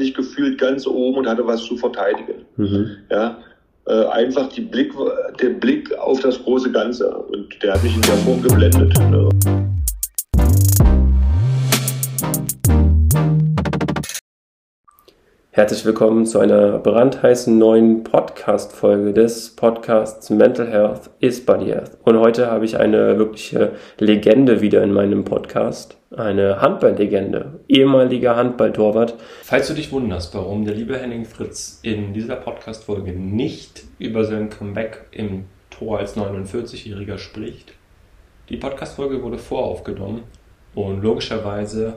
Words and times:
ich 0.00 0.14
gefühlt 0.14 0.58
ganz 0.58 0.86
oben 0.86 1.18
und 1.18 1.28
hatte 1.28 1.46
was 1.46 1.64
zu 1.64 1.76
verteidigen. 1.76 2.44
Mhm. 2.56 2.96
Ja, 3.10 3.38
äh, 3.86 4.04
einfach 4.06 4.48
die 4.50 4.62
Blick, 4.62 4.92
der 5.40 5.50
Blick 5.50 5.92
auf 5.98 6.20
das 6.20 6.42
große 6.42 6.70
Ganze 6.70 7.10
und 7.10 7.62
der 7.62 7.74
hat 7.74 7.82
mich 7.82 7.94
in 7.94 8.02
der 8.02 8.14
Form 8.16 8.42
geblendet. 8.42 8.92
Ne? 9.10 9.67
Herzlich 15.58 15.84
willkommen 15.84 16.24
zu 16.24 16.38
einer 16.38 16.78
brandheißen 16.78 17.58
neuen 17.58 18.04
Podcast-Folge 18.04 19.12
des 19.12 19.56
Podcasts 19.56 20.30
Mental 20.30 20.70
Health 20.70 21.10
is 21.18 21.44
Body 21.44 21.66
Health. 21.66 21.98
Und 22.04 22.16
heute 22.20 22.48
habe 22.48 22.64
ich 22.64 22.78
eine 22.78 23.18
wirkliche 23.18 23.72
Legende 23.98 24.60
wieder 24.60 24.84
in 24.84 24.92
meinem 24.92 25.24
Podcast. 25.24 25.96
Eine 26.16 26.60
Handballlegende, 26.60 27.58
ehemaliger 27.66 28.36
Handballtorwart. 28.36 29.16
Falls 29.42 29.66
du 29.66 29.74
dich 29.74 29.90
wunderst, 29.90 30.32
warum 30.36 30.64
der 30.64 30.76
liebe 30.76 30.96
Henning 30.96 31.24
Fritz 31.24 31.80
in 31.82 32.14
dieser 32.14 32.36
Podcast-Folge 32.36 33.10
nicht 33.10 33.82
über 33.98 34.22
sein 34.22 34.50
Comeback 34.50 35.06
im 35.10 35.46
Tor 35.70 35.98
als 35.98 36.16
49-Jähriger 36.16 37.18
spricht, 37.18 37.72
die 38.48 38.58
Podcast-Folge 38.58 39.24
wurde 39.24 39.38
voraufgenommen 39.38 40.22
und 40.76 41.02
logischerweise 41.02 41.94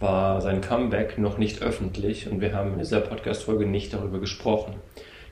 war 0.00 0.40
sein 0.40 0.62
Comeback 0.62 1.18
noch 1.18 1.38
nicht 1.38 1.62
öffentlich 1.62 2.28
und 2.30 2.40
wir 2.40 2.54
haben 2.54 2.72
in 2.72 2.78
dieser 2.78 3.00
Podcast-Folge 3.00 3.66
nicht 3.66 3.92
darüber 3.92 4.18
gesprochen. 4.18 4.74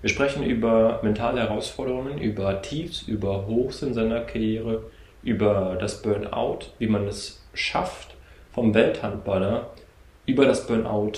Wir 0.01 0.11
sprechen 0.11 0.45
über 0.45 1.01
mentale 1.03 1.41
Herausforderungen, 1.41 2.19
über 2.19 2.63
Tiefs, 2.63 3.03
über 3.03 3.47
Hochs 3.47 3.83
in 3.83 3.95
seiner 3.95 4.21
Karriere, 4.21 4.85
über 5.23 5.77
das 5.81 6.03
Burnout, 6.03 6.67
wie 6.79 6.87
man 6.87 7.09
es 7.09 7.43
schafft, 7.55 8.15
vom 8.53 8.75
Welthandballer 8.75 9.71
über 10.27 10.45
das 10.45 10.67
Burnout 10.67 11.12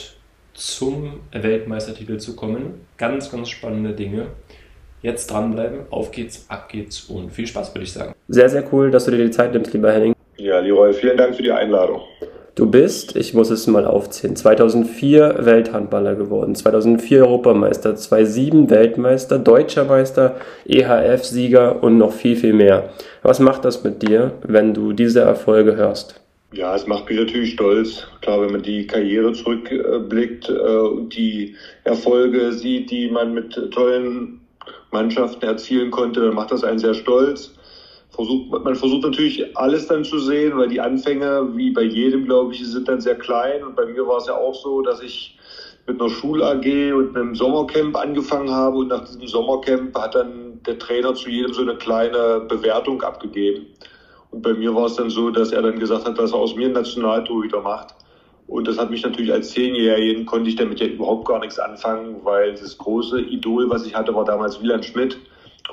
zum 0.54 1.20
Weltmeistertitel 1.32 2.18
zu 2.18 2.36
kommen. 2.36 2.86
Ganz, 2.96 3.30
ganz 3.30 3.50
spannende 3.50 3.92
Dinge. 3.92 4.28
Jetzt 5.02 5.30
dranbleiben, 5.30 5.80
auf 5.90 6.12
geht's, 6.12 6.46
ab 6.48 6.68
geht's 6.68 7.04
und 7.04 7.30
viel 7.30 7.46
Spaß, 7.46 7.74
würde 7.74 7.84
ich 7.84 7.92
sagen. 7.92 8.14
Sehr, 8.28 8.48
sehr 8.48 8.64
cool, 8.72 8.90
dass 8.90 9.06
du 9.06 9.10
dir 9.10 9.24
die 9.24 9.30
Zeit 9.30 9.52
nimmst, 9.52 9.72
lieber 9.72 9.92
Henning. 9.92 10.14
Ja, 10.36 10.60
Leroy, 10.60 10.92
vielen 10.92 11.16
Dank 11.16 11.34
für 11.34 11.42
die 11.42 11.50
Einladung. 11.50 12.02
Du 12.60 12.66
bist, 12.66 13.16
ich 13.16 13.32
muss 13.32 13.48
es 13.48 13.66
mal 13.68 13.86
aufzählen, 13.86 14.36
2004 14.36 15.36
Welthandballer 15.46 16.14
geworden, 16.14 16.54
2004 16.54 17.24
Europameister, 17.24 17.96
2007 17.96 18.68
Weltmeister, 18.68 19.38
Deutscher 19.38 19.86
Meister, 19.86 20.36
EHF-Sieger 20.66 21.82
und 21.82 21.96
noch 21.96 22.12
viel, 22.12 22.36
viel 22.36 22.52
mehr. 22.52 22.90
Was 23.22 23.40
macht 23.40 23.64
das 23.64 23.82
mit 23.82 24.06
dir, 24.06 24.32
wenn 24.42 24.74
du 24.74 24.92
diese 24.92 25.20
Erfolge 25.20 25.74
hörst? 25.76 26.20
Ja, 26.52 26.76
es 26.76 26.86
macht 26.86 27.08
mich 27.08 27.18
natürlich 27.18 27.54
stolz. 27.54 28.06
Klar, 28.20 28.42
wenn 28.42 28.52
man 28.52 28.62
die 28.62 28.86
Karriere 28.86 29.32
zurückblickt 29.32 30.50
äh, 30.50 30.52
und 30.52 31.16
die 31.16 31.56
Erfolge 31.84 32.52
sieht, 32.52 32.90
die 32.90 33.10
man 33.10 33.32
mit 33.32 33.54
tollen 33.70 34.42
Mannschaften 34.90 35.46
erzielen 35.46 35.90
konnte, 35.90 36.20
dann 36.20 36.34
macht 36.34 36.52
das 36.52 36.62
einen 36.62 36.78
sehr 36.78 36.92
stolz 36.92 37.54
versucht, 38.10 38.50
man 38.50 38.74
versucht 38.74 39.02
natürlich 39.02 39.56
alles 39.56 39.86
dann 39.86 40.04
zu 40.04 40.18
sehen, 40.18 40.56
weil 40.56 40.68
die 40.68 40.80
Anfänge, 40.80 41.48
wie 41.54 41.70
bei 41.70 41.82
jedem, 41.82 42.24
glaube 42.24 42.52
ich, 42.54 42.66
sind 42.66 42.88
dann 42.88 43.00
sehr 43.00 43.16
klein. 43.16 43.64
Und 43.64 43.76
bei 43.76 43.86
mir 43.86 44.06
war 44.06 44.18
es 44.18 44.26
ja 44.26 44.36
auch 44.36 44.54
so, 44.54 44.82
dass 44.82 45.02
ich 45.02 45.38
mit 45.86 46.00
einer 46.00 46.10
Schul-AG 46.10 46.92
und 46.92 47.16
einem 47.16 47.34
Sommercamp 47.34 47.96
angefangen 47.96 48.50
habe. 48.50 48.78
Und 48.78 48.88
nach 48.88 49.04
diesem 49.04 49.26
Sommercamp 49.26 49.96
hat 49.96 50.14
dann 50.14 50.60
der 50.66 50.78
Trainer 50.78 51.14
zu 51.14 51.30
jedem 51.30 51.52
so 51.52 51.62
eine 51.62 51.76
kleine 51.76 52.40
Bewertung 52.48 53.02
abgegeben. 53.02 53.66
Und 54.30 54.42
bei 54.42 54.54
mir 54.54 54.74
war 54.74 54.86
es 54.86 54.94
dann 54.94 55.10
so, 55.10 55.30
dass 55.30 55.52
er 55.52 55.62
dann 55.62 55.78
gesagt 55.78 56.04
hat, 56.04 56.18
dass 56.18 56.32
er 56.32 56.38
aus 56.38 56.54
mir 56.54 56.66
einen 56.66 56.74
Nationaltorhüter 56.74 57.60
macht. 57.60 57.94
Und 58.46 58.66
das 58.66 58.78
hat 58.78 58.90
mich 58.90 59.02
natürlich 59.02 59.32
als 59.32 59.50
Zehnjährigen, 59.50 60.26
konnte 60.26 60.50
ich 60.50 60.56
damit 60.56 60.80
ja 60.80 60.86
überhaupt 60.86 61.26
gar 61.26 61.38
nichts 61.38 61.58
anfangen, 61.58 62.16
weil 62.24 62.52
das 62.52 62.76
große 62.76 63.20
Idol, 63.20 63.70
was 63.70 63.86
ich 63.86 63.94
hatte, 63.94 64.14
war 64.14 64.24
damals 64.24 64.60
Wieland 64.60 64.84
Schmidt 64.84 65.16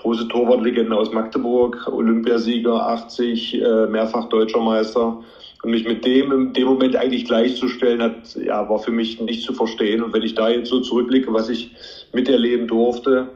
große 0.02 0.28
Torwartlegende 0.28 0.96
aus 0.96 1.12
Magdeburg, 1.12 1.88
Olympiasieger, 1.92 2.88
80, 2.88 3.62
äh, 3.62 3.88
mehrfach 3.88 4.30
Deutscher 4.30 4.60
Meister. 4.60 5.20
Und 5.64 5.72
mich 5.72 5.88
mit 5.88 6.06
dem 6.06 6.32
in 6.32 6.54
dem 6.54 6.68
Moment 6.68 6.96
eigentlich 6.96 7.26
gleichzustellen, 7.26 8.02
hat, 8.02 8.36
ja, 8.36 8.70
war 8.70 8.80
für 8.80 8.92
mich 8.92 9.20
nicht 9.20 9.44
zu 9.44 9.54
verstehen. 9.54 10.04
Und 10.04 10.14
wenn 10.14 10.22
ich 10.22 10.36
da 10.36 10.50
jetzt 10.50 10.70
so 10.70 10.80
zurückblicke, 10.80 11.34
was 11.34 11.50
ich 11.50 11.72
miterleben 12.14 12.68
durfte, 12.68 13.28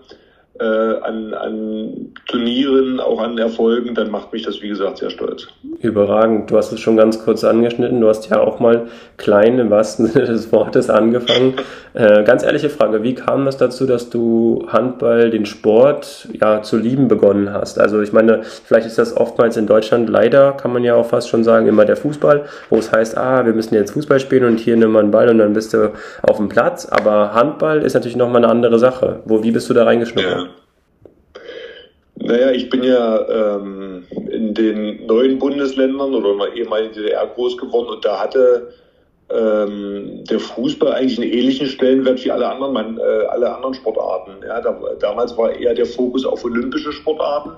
äh, 0.62 1.00
an, 1.02 1.34
an 1.34 2.14
Turnieren, 2.28 3.00
auch 3.00 3.20
an 3.20 3.38
Erfolgen, 3.38 3.96
dann 3.96 4.12
macht 4.12 4.32
mich 4.32 4.44
das, 4.44 4.62
wie 4.62 4.70
gesagt, 4.70 5.00
sehr 5.00 5.10
stolz. 5.10 5.48
Überragend. 5.80 6.52
Du 6.52 6.58
hast 6.58 6.72
es 6.72 6.80
schon 6.80 6.98
ganz 6.98 7.24
kurz 7.24 7.44
angeschnitten. 7.44 8.00
Du 8.00 8.08
hast 8.08 8.30
ja 8.30 8.40
auch 8.40 8.60
mal 8.60 8.88
klein 9.18 9.58
im 9.58 9.72
wahrsten 9.72 10.06
Sinne 10.08 10.26
des 10.26 10.52
Wortes 10.52 10.90
angefangen. 10.90 11.56
Äh, 11.94 12.24
ganz 12.24 12.44
ehrliche 12.44 12.70
Frage, 12.70 13.02
wie 13.02 13.16
kam 13.16 13.48
es 13.48 13.58
dazu, 13.58 13.88
dass 13.88 14.10
du 14.10 14.66
Handball, 14.68 15.32
den 15.32 15.46
Sport, 15.46 16.30
ja, 16.40 16.62
zu 16.62 16.78
lieben 16.78 17.08
begonnen 17.08 17.52
hast? 17.52 17.80
Also 17.80 18.02
ich 18.02 18.14
meine, 18.14 18.44
vielleicht 18.44 18.86
ist 18.86 18.98
das 19.00 19.18
oftmals 19.18 19.58
in 19.58 19.66
Deutschland 19.66 20.10
leider, 20.10 20.54
kann 20.54 20.72
man 20.72 20.84
ja 20.84 20.96
auch 20.96 21.08
fast 21.08 21.30
schon 21.30 21.44
sagen, 21.44 21.68
immer 21.68 21.86
der 21.86 21.98
Fußball, 21.98 22.46
wo 22.70 22.78
es 22.78 22.92
heißt, 22.92 23.18
ah, 23.18 23.46
wir 23.46 23.54
müssen 23.54 23.74
jetzt 23.74 23.92
Fußball 23.92 24.20
spielen 24.20 24.46
und 24.46 24.60
hier 24.60 24.78
nimm 24.78 24.92
mal 24.92 25.00
einen 25.00 25.12
Ball 25.12 25.28
und 25.30 25.40
dann 25.40 25.54
bist 25.54 25.74
du 25.74 25.92
auf 26.22 26.38
dem 26.38 26.50
Platz. 26.50 26.86
Aber 26.86 27.34
Handball 27.34 27.82
ist 27.82 27.96
natürlich 27.96 28.16
nochmal 28.16 28.44
eine 28.44 28.52
andere 28.52 28.78
Sache. 28.78 29.22
Wo, 29.26 29.44
wie 29.44 29.52
bist 29.52 29.70
du 29.70 29.74
da 29.74 29.84
reingeschnuppert? 29.84 30.32
Ja. 30.32 30.48
Naja, 32.16 32.52
ich 32.52 32.70
bin 32.70 32.84
ja 32.84 33.58
ähm, 33.58 34.04
in 34.30 34.54
den 34.54 35.06
neuen 35.06 35.40
Bundesländern 35.40 36.14
oder 36.14 36.32
in 36.32 36.40
der 36.40 36.54
ehemaligen 36.54 36.94
DDR 36.94 37.28
groß 37.28 37.58
geworden 37.58 37.90
und 37.90 38.06
da 38.06 38.20
hatte 38.20 38.74
ähm, 39.30 40.24
der 40.30 40.40
Fußball 40.40 40.94
eigentlich 40.94 41.20
einen 41.20 41.32
ähnlichen 41.32 41.68
Stellenwert 41.68 42.24
wie 42.24 42.32
alle 42.32 42.48
anderen, 42.48 42.74
man, 42.74 42.98
äh, 42.98 43.26
alle 43.30 43.54
anderen 43.56 43.74
Sportarten. 43.74 44.32
Ja, 44.46 44.62
da, 44.62 44.78
damals 45.00 45.38
war 45.38 45.52
eher 45.52 45.74
der 45.74 45.86
Fokus 45.86 46.26
auf 46.26 46.44
olympische 46.44 46.92
Sportarten. 46.92 47.52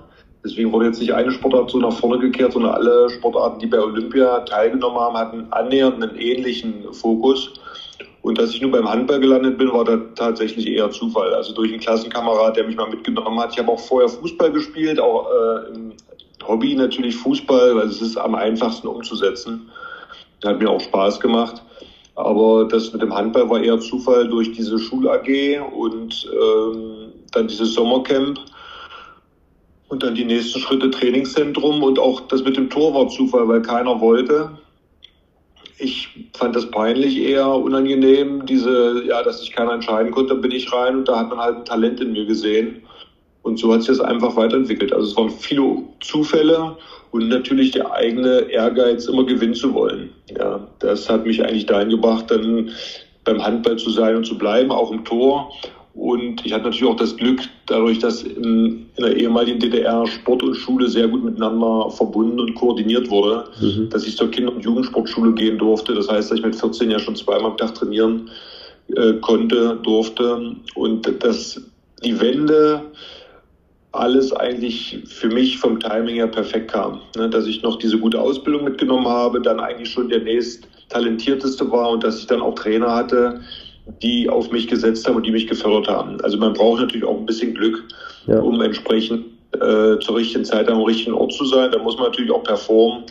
Deswegen 0.43 0.71
wurde 0.73 0.87
jetzt 0.87 0.99
nicht 0.99 1.13
eine 1.13 1.31
Sportart 1.31 1.69
so 1.69 1.79
nach 1.79 1.93
vorne 1.93 2.19
gekehrt, 2.19 2.51
sondern 2.53 2.73
alle 2.73 3.09
Sportarten, 3.09 3.59
die 3.59 3.67
bei 3.67 3.79
Olympia 3.79 4.41
teilgenommen 4.41 4.99
haben, 4.99 5.17
hatten 5.17 5.47
annähernd 5.51 6.03
einen 6.03 6.15
ähnlichen 6.17 6.93
Fokus. 6.93 7.53
Und 8.23 8.37
dass 8.37 8.55
ich 8.55 8.61
nur 8.61 8.71
beim 8.71 8.89
Handball 8.89 9.19
gelandet 9.19 9.57
bin, 9.57 9.71
war 9.73 9.83
da 9.83 9.97
tatsächlich 10.15 10.65
eher 10.65 10.89
Zufall. 10.89 11.33
Also 11.33 11.53
durch 11.53 11.71
einen 11.71 11.81
Klassenkamerad, 11.81 12.55
der 12.55 12.63
mich 12.63 12.77
mal 12.77 12.89
mitgenommen 12.89 13.37
hat. 13.37 13.51
Ich 13.51 13.59
habe 13.59 13.69
auch 13.69 13.79
vorher 13.79 14.07
Fußball 14.07 14.49
gespielt, 14.49 14.97
auch 14.97 15.27
äh, 15.29 15.75
im 15.75 15.91
Hobby 16.47 16.73
natürlich 16.73 17.17
Fußball, 17.17 17.75
weil 17.75 17.87
es 17.87 18.01
ist 18.01 18.15
am 18.15 18.33
einfachsten 18.33 18.87
umzusetzen. 18.87 19.69
Hat 20.45 20.57
mir 20.57 20.69
auch 20.69 20.79
Spaß 20.79 21.19
gemacht. 21.19 21.61
Aber 22.15 22.65
das 22.65 22.93
mit 22.93 23.01
dem 23.01 23.13
Handball 23.13 23.49
war 23.49 23.61
eher 23.61 23.79
Zufall 23.81 24.29
durch 24.29 24.53
diese 24.53 24.79
Schul-AG 24.79 25.59
und 25.75 26.25
ähm, 26.31 27.11
dann 27.33 27.47
dieses 27.49 27.73
Sommercamp 27.73 28.39
und 29.89 30.01
dann 30.01 30.15
die 30.15 30.23
nächsten 30.23 30.59
Schritte 30.59 30.89
Trainingszentrum 30.91 31.83
und 31.83 31.99
auch 31.99 32.21
das 32.21 32.41
mit 32.43 32.55
dem 32.55 32.69
Tor 32.69 32.93
war 32.93 33.09
Zufall, 33.09 33.49
weil 33.49 33.61
keiner 33.61 33.99
wollte. 33.99 34.51
Ich 35.77 36.09
fand 36.33 36.55
das 36.55 36.69
peinlich 36.69 37.17
eher 37.17 37.47
unangenehm, 37.47 38.45
diese, 38.45 39.03
ja, 39.05 39.23
dass 39.23 39.39
sich 39.39 39.51
keiner 39.51 39.73
entscheiden 39.73 40.11
konnte, 40.11 40.35
bin 40.35 40.51
ich 40.51 40.71
rein 40.71 40.97
und 40.97 41.07
da 41.07 41.19
hat 41.19 41.29
man 41.29 41.39
halt 41.39 41.57
ein 41.57 41.65
Talent 41.65 41.99
in 41.99 42.11
mir 42.11 42.25
gesehen. 42.25 42.83
Und 43.41 43.59
so 43.59 43.73
hat 43.73 43.81
sich 43.81 43.97
das 43.97 43.99
einfach 43.99 44.35
weiterentwickelt. 44.35 44.93
Also 44.93 45.07
es 45.07 45.17
waren 45.17 45.29
viele 45.29 45.83
Zufälle 45.99 46.77
und 47.11 47.27
natürlich 47.27 47.71
der 47.71 47.91
eigene 47.91 48.49
Ehrgeiz, 48.49 49.05
immer 49.05 49.25
gewinnen 49.25 49.53
zu 49.53 49.73
wollen. 49.73 50.09
Ja, 50.35 50.65
das 50.79 51.09
hat 51.09 51.25
mich 51.25 51.43
eigentlich 51.43 51.65
dahin 51.65 51.89
gebracht, 51.89 52.31
dann 52.31 52.71
beim 53.25 53.43
Handball 53.43 53.77
zu 53.77 53.89
sein 53.89 54.15
und 54.15 54.25
zu 54.25 54.37
bleiben, 54.37 54.71
auch 54.71 54.91
im 54.91 55.03
Tor. 55.03 55.51
Und 55.93 56.43
ich 56.43 56.51
hatte 56.53 56.65
natürlich 56.65 56.85
auch 56.85 56.95
das 56.95 57.15
Glück, 57.15 57.41
dadurch, 57.67 57.99
dass 57.99 58.23
in, 58.23 58.87
in 58.95 59.03
der 59.03 59.15
ehemaligen 59.15 59.59
DDR 59.59 60.07
Sport 60.07 60.41
und 60.41 60.55
Schule 60.55 60.87
sehr 60.89 61.07
gut 61.07 61.23
miteinander 61.23 61.89
verbunden 61.91 62.39
und 62.39 62.55
koordiniert 62.55 63.11
wurde, 63.11 63.45
mhm. 63.61 63.89
dass 63.89 64.07
ich 64.07 64.17
zur 64.17 64.31
Kinder- 64.31 64.53
und 64.53 64.65
Jugendsportschule 64.65 65.33
gehen 65.33 65.59
durfte. 65.59 65.93
Das 65.93 66.09
heißt, 66.09 66.31
dass 66.31 66.39
ich 66.39 66.45
mit 66.45 66.55
14 66.55 66.89
ja 66.89 66.97
schon 66.97 67.15
zweimal 67.15 67.51
am 67.51 67.57
Tag 67.57 67.75
trainieren 67.75 68.31
äh, 68.95 69.13
konnte, 69.21 69.79
durfte. 69.83 70.55
Und 70.73 71.23
dass 71.23 71.61
die 72.03 72.19
Wende 72.19 72.81
alles 73.91 74.33
eigentlich 74.33 74.99
für 75.05 75.27
mich 75.27 75.59
vom 75.59 75.79
Timing 75.79 76.15
her 76.15 76.27
perfekt 76.27 76.71
kam. 76.71 77.01
Ne? 77.15 77.29
Dass 77.29 77.45
ich 77.45 77.61
noch 77.61 77.77
diese 77.77 77.99
gute 77.99 78.19
Ausbildung 78.19 78.63
mitgenommen 78.63 79.07
habe, 79.07 79.39
dann 79.39 79.59
eigentlich 79.59 79.91
schon 79.91 80.09
der 80.09 80.21
nächst 80.21 80.67
talentierteste 80.89 81.71
war 81.71 81.91
und 81.91 82.03
dass 82.03 82.19
ich 82.19 82.27
dann 82.27 82.41
auch 82.41 82.55
Trainer 82.55 82.93
hatte, 82.93 83.41
die 84.01 84.29
auf 84.29 84.51
mich 84.51 84.67
gesetzt 84.67 85.07
haben 85.07 85.15
und 85.15 85.25
die 85.25 85.31
mich 85.31 85.47
gefördert 85.47 85.87
haben. 85.87 86.21
Also 86.21 86.37
man 86.37 86.53
braucht 86.53 86.81
natürlich 86.81 87.03
auch 87.03 87.17
ein 87.17 87.25
bisschen 87.25 87.53
Glück, 87.53 87.83
ja. 88.27 88.39
um 88.39 88.61
entsprechend 88.61 89.25
äh, 89.53 89.99
zur 89.99 90.15
richtigen 90.15 90.45
Zeit 90.45 90.69
am 90.69 90.81
richtigen 90.81 91.13
Ort 91.13 91.33
zu 91.33 91.45
sein. 91.45 91.71
Da 91.71 91.79
muss 91.79 91.97
man 91.97 92.05
natürlich 92.05 92.31
auch 92.31 92.43
performen. 92.43 93.03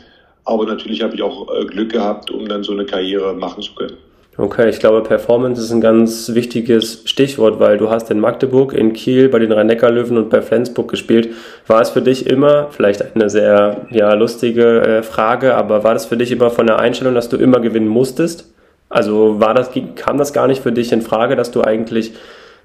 Aber 0.45 0.67
natürlich 0.67 1.03
habe 1.03 1.15
ich 1.15 1.23
auch 1.23 1.49
äh, 1.55 1.65
Glück 1.67 1.93
gehabt, 1.93 2.31
um 2.31 2.49
dann 2.49 2.65
so 2.65 2.73
eine 2.73 2.85
Karriere 2.85 3.33
machen 3.35 3.63
zu 3.63 3.75
können. 3.75 3.97
Okay, 4.39 4.71
ich 4.71 4.79
glaube, 4.79 5.03
Performance 5.03 5.61
ist 5.61 5.71
ein 5.73 5.83
ganz 5.83 6.35
wichtiges 6.35 7.03
Stichwort, 7.05 7.61
weil 7.61 7.77
du 7.77 7.91
hast 7.91 8.11
in 8.11 8.19
Magdeburg, 8.19 8.73
in 8.73 8.95
Kiel, 8.95 9.29
bei 9.29 9.39
den 9.39 9.53
Rhein-Neckar-Löwen 9.53 10.17
und 10.17 10.31
bei 10.31 10.41
Flensburg 10.41 10.89
gespielt. 10.89 11.29
War 11.67 11.83
es 11.83 11.91
für 11.91 12.01
dich 12.01 12.27
immer, 12.27 12.69
vielleicht 12.71 13.15
eine 13.15 13.29
sehr 13.29 13.87
ja, 13.91 14.15
lustige 14.15 14.81
äh, 14.81 15.03
Frage, 15.03 15.55
aber 15.55 15.85
war 15.85 15.93
das 15.93 16.07
für 16.07 16.17
dich 16.17 16.33
immer 16.33 16.49
von 16.49 16.67
der 16.67 16.79
Einstellung, 16.79 17.15
dass 17.15 17.29
du 17.29 17.37
immer 17.37 17.61
gewinnen 17.61 17.89
musstest? 17.89 18.52
Also 18.93 19.41
war 19.41 19.55
das, 19.55 19.71
kam 19.97 20.19
das 20.19 20.33
gar 20.33 20.47
nicht 20.47 20.63
für 20.63 20.73
dich 20.73 20.93
in 20.93 21.03
Frage, 21.03 21.35
dass 21.35 21.51
du 21.51 21.63
eigentlich 21.63 22.13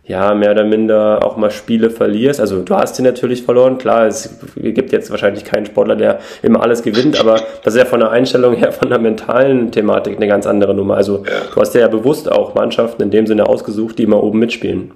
ja, 0.08 0.34
mehr 0.34 0.52
oder 0.52 0.64
minder 0.64 1.20
auch 1.26 1.36
mal 1.36 1.52
Spiele 1.52 1.90
verlierst. 1.90 2.40
Also 2.40 2.62
du 2.62 2.76
hast 2.76 2.96
sie 2.96 3.02
natürlich 3.02 3.44
verloren, 3.44 3.78
klar, 3.78 4.08
es 4.08 4.40
gibt 4.56 4.94
jetzt 4.94 5.12
wahrscheinlich 5.12 5.44
keinen 5.44 5.66
Sportler, 5.66 5.98
der 5.98 6.20
immer 6.42 6.64
alles 6.64 6.82
gewinnt, 6.82 7.20
aber 7.20 7.42
das 7.64 7.76
ist 7.76 7.80
ja 7.80 7.86
von 7.86 8.00
der 8.00 8.12
Einstellung 8.12 8.54
her, 8.56 8.72
von 8.72 8.90
der 8.90 9.00
mentalen 9.00 9.72
Thematik 9.72 10.16
eine 10.16 10.28
ganz 10.28 10.48
andere 10.48 10.74
Nummer. 10.74 10.96
Also 10.96 11.26
ja. 11.26 11.54
du 11.54 11.60
hast 11.60 11.76
ja 11.76 11.88
bewusst 11.90 12.32
auch 12.32 12.56
Mannschaften 12.56 13.04
in 13.04 13.12
dem 13.12 13.28
Sinne 13.28 13.48
ausgesucht, 13.48 14.00
die 14.00 14.04
immer 14.04 14.24
oben 14.24 14.40
mitspielen. 14.40 14.92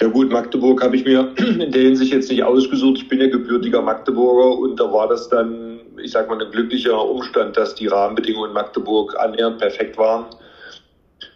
Ja 0.00 0.08
gut, 0.08 0.30
Magdeburg 0.30 0.82
habe 0.82 0.96
ich 0.96 1.04
mir 1.04 1.28
in 1.36 1.70
der 1.70 1.82
Hinsicht 1.82 2.12
jetzt 2.14 2.30
nicht 2.30 2.42
ausgesucht. 2.42 2.96
Ich 2.96 3.08
bin 3.08 3.20
ja 3.20 3.28
gebürtiger 3.28 3.82
Magdeburger 3.82 4.58
und 4.58 4.80
da 4.80 4.90
war 4.90 5.08
das 5.08 5.28
dann, 5.28 5.73
ich 6.04 6.12
sag 6.12 6.28
mal, 6.28 6.40
ein 6.40 6.50
glücklicher 6.50 7.02
Umstand, 7.02 7.56
dass 7.56 7.74
die 7.74 7.86
Rahmenbedingungen 7.86 8.50
in 8.50 8.54
Magdeburg 8.54 9.18
annähernd 9.18 9.58
perfekt 9.58 9.98
waren 9.98 10.26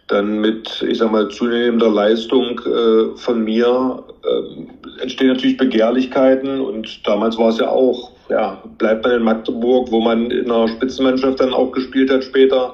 dann 0.09 0.39
mit, 0.39 0.83
ich 0.87 0.97
sag 0.97 1.11
mal, 1.11 1.27
zunehmender 1.29 1.89
Leistung 1.89 2.59
äh, 2.65 3.15
von 3.15 3.43
mir 3.43 4.03
äh, 4.23 5.01
entstehen 5.01 5.27
natürlich 5.27 5.57
Begehrlichkeiten 5.57 6.59
und 6.59 7.07
damals 7.07 7.37
war 7.37 7.49
es 7.49 7.59
ja 7.59 7.69
auch, 7.69 8.11
ja, 8.27 8.61
bleibt 8.79 9.03
man 9.03 9.13
in 9.13 9.23
Magdeburg, 9.23 9.91
wo 9.91 10.01
man 10.01 10.31
in 10.31 10.51
einer 10.51 10.67
Spitzenmannschaft 10.67 11.39
dann 11.39 11.53
auch 11.53 11.71
gespielt 11.71 12.11
hat 12.11 12.23
später. 12.23 12.73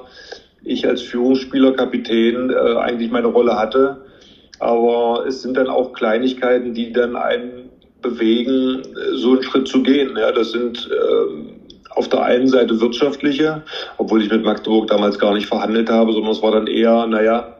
Ich 0.64 0.86
als 0.86 1.02
Führungsspieler, 1.02 1.72
Kapitän 1.72 2.50
äh, 2.50 2.76
eigentlich 2.78 3.10
meine 3.10 3.28
Rolle 3.28 3.56
hatte. 3.56 4.02
Aber 4.58 5.26
es 5.28 5.42
sind 5.42 5.58
dann 5.58 5.68
auch 5.68 5.92
Kleinigkeiten, 5.92 6.72
die 6.72 6.90
dann 6.90 7.14
einen 7.14 7.68
bewegen, 8.00 8.82
so 9.12 9.32
einen 9.32 9.42
Schritt 9.42 9.68
zu 9.68 9.82
gehen. 9.82 10.16
Ja, 10.16 10.32
das 10.32 10.52
sind 10.52 10.88
äh, 10.90 11.55
auf 11.96 12.08
der 12.08 12.22
einen 12.22 12.46
Seite 12.46 12.78
wirtschaftliche, 12.80 13.62
obwohl 13.96 14.22
ich 14.22 14.30
mit 14.30 14.44
Magdeburg 14.44 14.86
damals 14.88 15.18
gar 15.18 15.34
nicht 15.34 15.46
verhandelt 15.46 15.90
habe, 15.90 16.12
sondern 16.12 16.32
es 16.32 16.42
war 16.42 16.52
dann 16.52 16.66
eher, 16.66 17.06
naja, 17.06 17.56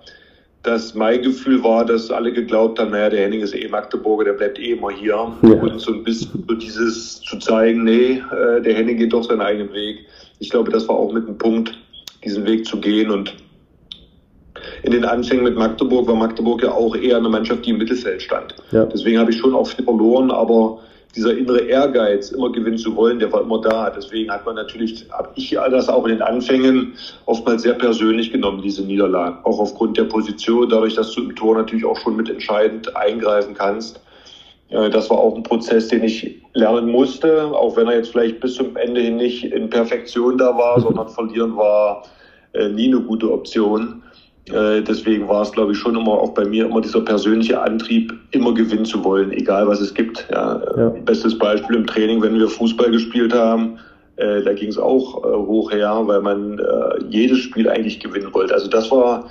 dass 0.62 0.94
mein 0.94 1.22
Gefühl 1.22 1.62
war, 1.64 1.84
dass 1.84 2.10
alle 2.10 2.32
geglaubt 2.32 2.78
haben, 2.78 2.90
naja, 2.90 3.08
der 3.08 3.20
Henning 3.22 3.40
ist 3.40 3.54
eh 3.54 3.68
Magdeburger, 3.68 4.24
der 4.24 4.32
bleibt 4.32 4.58
eh 4.58 4.72
immer 4.72 4.90
hier. 4.90 5.14
Ja. 5.42 5.48
Und 5.48 5.80
so 5.80 5.92
ein 5.92 6.04
bisschen 6.04 6.44
so 6.46 6.54
dieses 6.54 7.20
zu 7.20 7.38
zeigen, 7.38 7.84
nee, 7.84 8.20
äh, 8.32 8.60
der 8.60 8.74
Henning 8.74 8.98
geht 8.98 9.12
doch 9.12 9.22
seinen 9.22 9.40
eigenen 9.40 9.72
Weg. 9.72 10.06
Ich 10.38 10.50
glaube, 10.50 10.70
das 10.70 10.86
war 10.88 10.96
auch 10.96 11.12
mit 11.12 11.26
dem 11.26 11.38
Punkt, 11.38 11.78
diesen 12.24 12.44
Weg 12.46 12.66
zu 12.66 12.78
gehen. 12.78 13.10
Und 13.10 13.34
in 14.82 14.92
den 14.92 15.04
Anfängen 15.04 15.44
mit 15.44 15.56
Magdeburg 15.56 16.08
war 16.08 16.16
Magdeburg 16.16 16.62
ja 16.62 16.72
auch 16.72 16.94
eher 16.94 17.16
eine 17.16 17.28
Mannschaft, 17.28 17.64
die 17.64 17.70
im 17.70 17.78
Mittelfeld 17.78 18.20
stand. 18.20 18.54
Ja. 18.72 18.84
Deswegen 18.84 19.18
habe 19.18 19.30
ich 19.30 19.38
schon 19.38 19.54
auch 19.54 19.68
viel 19.68 19.84
verloren, 19.84 20.30
aber 20.30 20.80
dieser 21.16 21.36
innere 21.36 21.60
Ehrgeiz, 21.60 22.30
immer 22.30 22.52
gewinnen 22.52 22.78
zu 22.78 22.94
wollen, 22.94 23.18
der 23.18 23.32
war 23.32 23.42
immer 23.42 23.60
da. 23.60 23.90
Deswegen 23.90 24.30
hat 24.30 24.44
man 24.44 24.54
natürlich, 24.54 25.06
habe 25.10 25.30
ich 25.34 25.50
das 25.50 25.88
auch 25.88 26.04
in 26.04 26.12
den 26.12 26.22
Anfängen 26.22 26.94
oftmals 27.24 27.62
sehr 27.62 27.74
persönlich 27.74 28.30
genommen, 28.30 28.62
diese 28.62 28.82
Niederlagen. 28.82 29.38
Auch 29.44 29.58
aufgrund 29.58 29.96
der 29.96 30.04
Position, 30.04 30.68
dadurch, 30.68 30.94
dass 30.94 31.12
du 31.12 31.22
im 31.22 31.34
Tor 31.34 31.56
natürlich 31.56 31.84
auch 31.84 31.98
schon 31.98 32.16
mitentscheidend 32.16 32.94
eingreifen 32.94 33.54
kannst. 33.54 34.00
Das 34.68 35.08
war 35.10 35.18
auch 35.18 35.36
ein 35.36 35.44
Prozess, 35.44 35.88
den 35.88 36.02
ich 36.02 36.42
lernen 36.54 36.90
musste, 36.90 37.44
auch 37.46 37.76
wenn 37.76 37.86
er 37.86 37.98
jetzt 37.98 38.10
vielleicht 38.10 38.40
bis 38.40 38.54
zum 38.54 38.76
Ende 38.76 39.00
hin 39.00 39.16
nicht 39.16 39.44
in 39.44 39.70
Perfektion 39.70 40.38
da 40.38 40.56
war, 40.56 40.80
sondern 40.80 41.08
verlieren 41.16 41.56
war 41.56 42.02
äh, 42.52 42.68
nie 42.68 42.88
eine 42.88 43.00
gute 43.00 43.32
Option. 43.32 44.02
Äh, 44.52 44.82
deswegen 44.82 45.28
war 45.28 45.42
es, 45.42 45.52
glaube 45.52 45.72
ich, 45.72 45.78
schon 45.78 45.96
immer 45.96 46.12
auch 46.12 46.34
bei 46.34 46.44
mir 46.44 46.66
immer 46.66 46.80
dieser 46.80 47.00
persönliche 47.00 47.60
Antrieb, 47.60 48.14
immer 48.30 48.54
gewinnen 48.54 48.84
zu 48.84 49.02
wollen, 49.02 49.32
egal 49.32 49.66
was 49.66 49.80
es 49.80 49.92
gibt. 49.92 50.26
Ja, 50.30 50.62
ja. 50.76 50.88
Bestes 51.04 51.36
Beispiel 51.36 51.76
im 51.76 51.86
Training, 51.86 52.22
wenn 52.22 52.38
wir 52.38 52.48
Fußball 52.48 52.90
gespielt 52.90 53.34
haben, 53.34 53.78
äh, 54.16 54.42
da 54.42 54.52
ging 54.52 54.68
es 54.68 54.78
auch 54.78 55.24
äh, 55.24 55.36
hoch 55.36 55.72
her, 55.72 56.00
weil 56.04 56.22
man 56.22 56.58
äh, 56.58 57.04
jedes 57.08 57.38
Spiel 57.38 57.68
eigentlich 57.68 58.00
gewinnen 58.00 58.32
wollte. 58.32 58.54
Also 58.54 58.68
das 58.68 58.90
war 58.90 59.28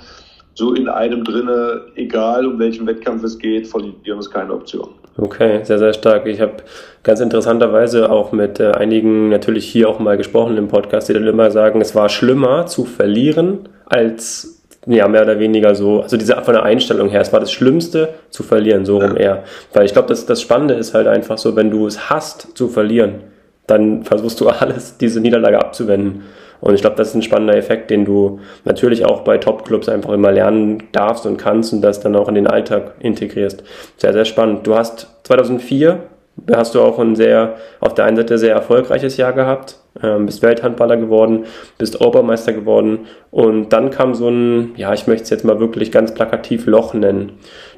so 0.54 0.74
in 0.74 0.88
einem 0.88 1.24
drinne, 1.24 1.82
egal 1.96 2.46
um 2.46 2.58
welchen 2.58 2.86
Wettkampf 2.86 3.22
es 3.24 3.38
geht, 3.38 3.66
verlieren 3.66 4.18
ist 4.18 4.30
keine 4.30 4.52
Option. 4.52 4.88
Okay, 5.18 5.64
sehr, 5.64 5.78
sehr 5.78 5.94
stark. 5.94 6.26
Ich 6.26 6.40
habe 6.40 6.56
ganz 7.02 7.20
interessanterweise 7.20 8.10
auch 8.10 8.32
mit 8.32 8.60
äh, 8.60 8.72
einigen 8.72 9.30
natürlich 9.30 9.66
hier 9.66 9.88
auch 9.88 9.98
mal 9.98 10.16
gesprochen 10.18 10.58
im 10.58 10.68
Podcast, 10.68 11.08
die 11.08 11.14
dann 11.14 11.26
immer 11.26 11.50
sagen, 11.50 11.80
es 11.80 11.94
war 11.94 12.10
schlimmer 12.10 12.66
zu 12.66 12.84
verlieren 12.84 13.68
als 13.86 14.55
ja, 14.86 15.08
mehr 15.08 15.22
oder 15.22 15.38
weniger 15.38 15.74
so, 15.74 16.02
also 16.02 16.16
diese 16.16 16.40
von 16.42 16.54
der 16.54 16.62
Einstellung 16.62 17.08
her, 17.08 17.20
es 17.20 17.32
war 17.32 17.40
das 17.40 17.52
Schlimmste 17.52 18.10
zu 18.30 18.44
verlieren, 18.44 18.86
so 18.86 18.98
rum 18.98 19.16
eher. 19.16 19.42
Weil 19.72 19.84
ich 19.84 19.92
glaube, 19.92 20.08
das, 20.08 20.26
das 20.26 20.40
Spannende 20.40 20.74
ist 20.74 20.94
halt 20.94 21.08
einfach 21.08 21.38
so, 21.38 21.56
wenn 21.56 21.70
du 21.70 21.86
es 21.86 22.08
hast 22.08 22.56
zu 22.56 22.68
verlieren, 22.68 23.24
dann 23.66 24.04
versuchst 24.04 24.40
du 24.40 24.48
alles, 24.48 24.96
diese 24.96 25.20
Niederlage 25.20 25.58
abzuwenden. 25.58 26.22
Und 26.60 26.74
ich 26.74 26.80
glaube, 26.80 26.96
das 26.96 27.08
ist 27.08 27.14
ein 27.14 27.22
spannender 27.22 27.56
Effekt, 27.56 27.90
den 27.90 28.04
du 28.04 28.40
natürlich 28.64 29.04
auch 29.04 29.20
bei 29.22 29.38
Top-Clubs 29.38 29.88
einfach 29.88 30.12
immer 30.12 30.32
lernen 30.32 30.84
darfst 30.92 31.26
und 31.26 31.36
kannst 31.36 31.72
und 31.72 31.82
das 31.82 32.00
dann 32.00 32.16
auch 32.16 32.28
in 32.28 32.34
den 32.34 32.46
Alltag 32.46 32.94
integrierst. 33.00 33.62
Sehr, 33.98 34.12
sehr 34.12 34.24
spannend. 34.24 34.66
Du 34.66 34.74
hast 34.74 35.08
2004 35.24 35.98
hast 36.54 36.74
du 36.74 36.80
auch 36.80 36.98
ein 36.98 37.16
sehr, 37.16 37.56
auf 37.80 37.94
der 37.94 38.04
einen 38.04 38.16
Seite 38.16 38.38
sehr 38.38 38.54
erfolgreiches 38.54 39.16
Jahr 39.16 39.32
gehabt, 39.32 39.78
ähm, 40.02 40.26
bist 40.26 40.42
Welthandballer 40.42 40.96
geworden, 40.96 41.46
bist 41.78 42.00
Obermeister 42.00 42.52
geworden 42.52 43.06
und 43.30 43.72
dann 43.72 43.90
kam 43.90 44.14
so 44.14 44.28
ein, 44.28 44.72
ja, 44.76 44.92
ich 44.92 45.06
möchte 45.06 45.24
es 45.24 45.30
jetzt 45.30 45.44
mal 45.44 45.58
wirklich 45.60 45.90
ganz 45.90 46.14
plakativ 46.14 46.66
Loch 46.66 46.94
nennen. 46.94 47.32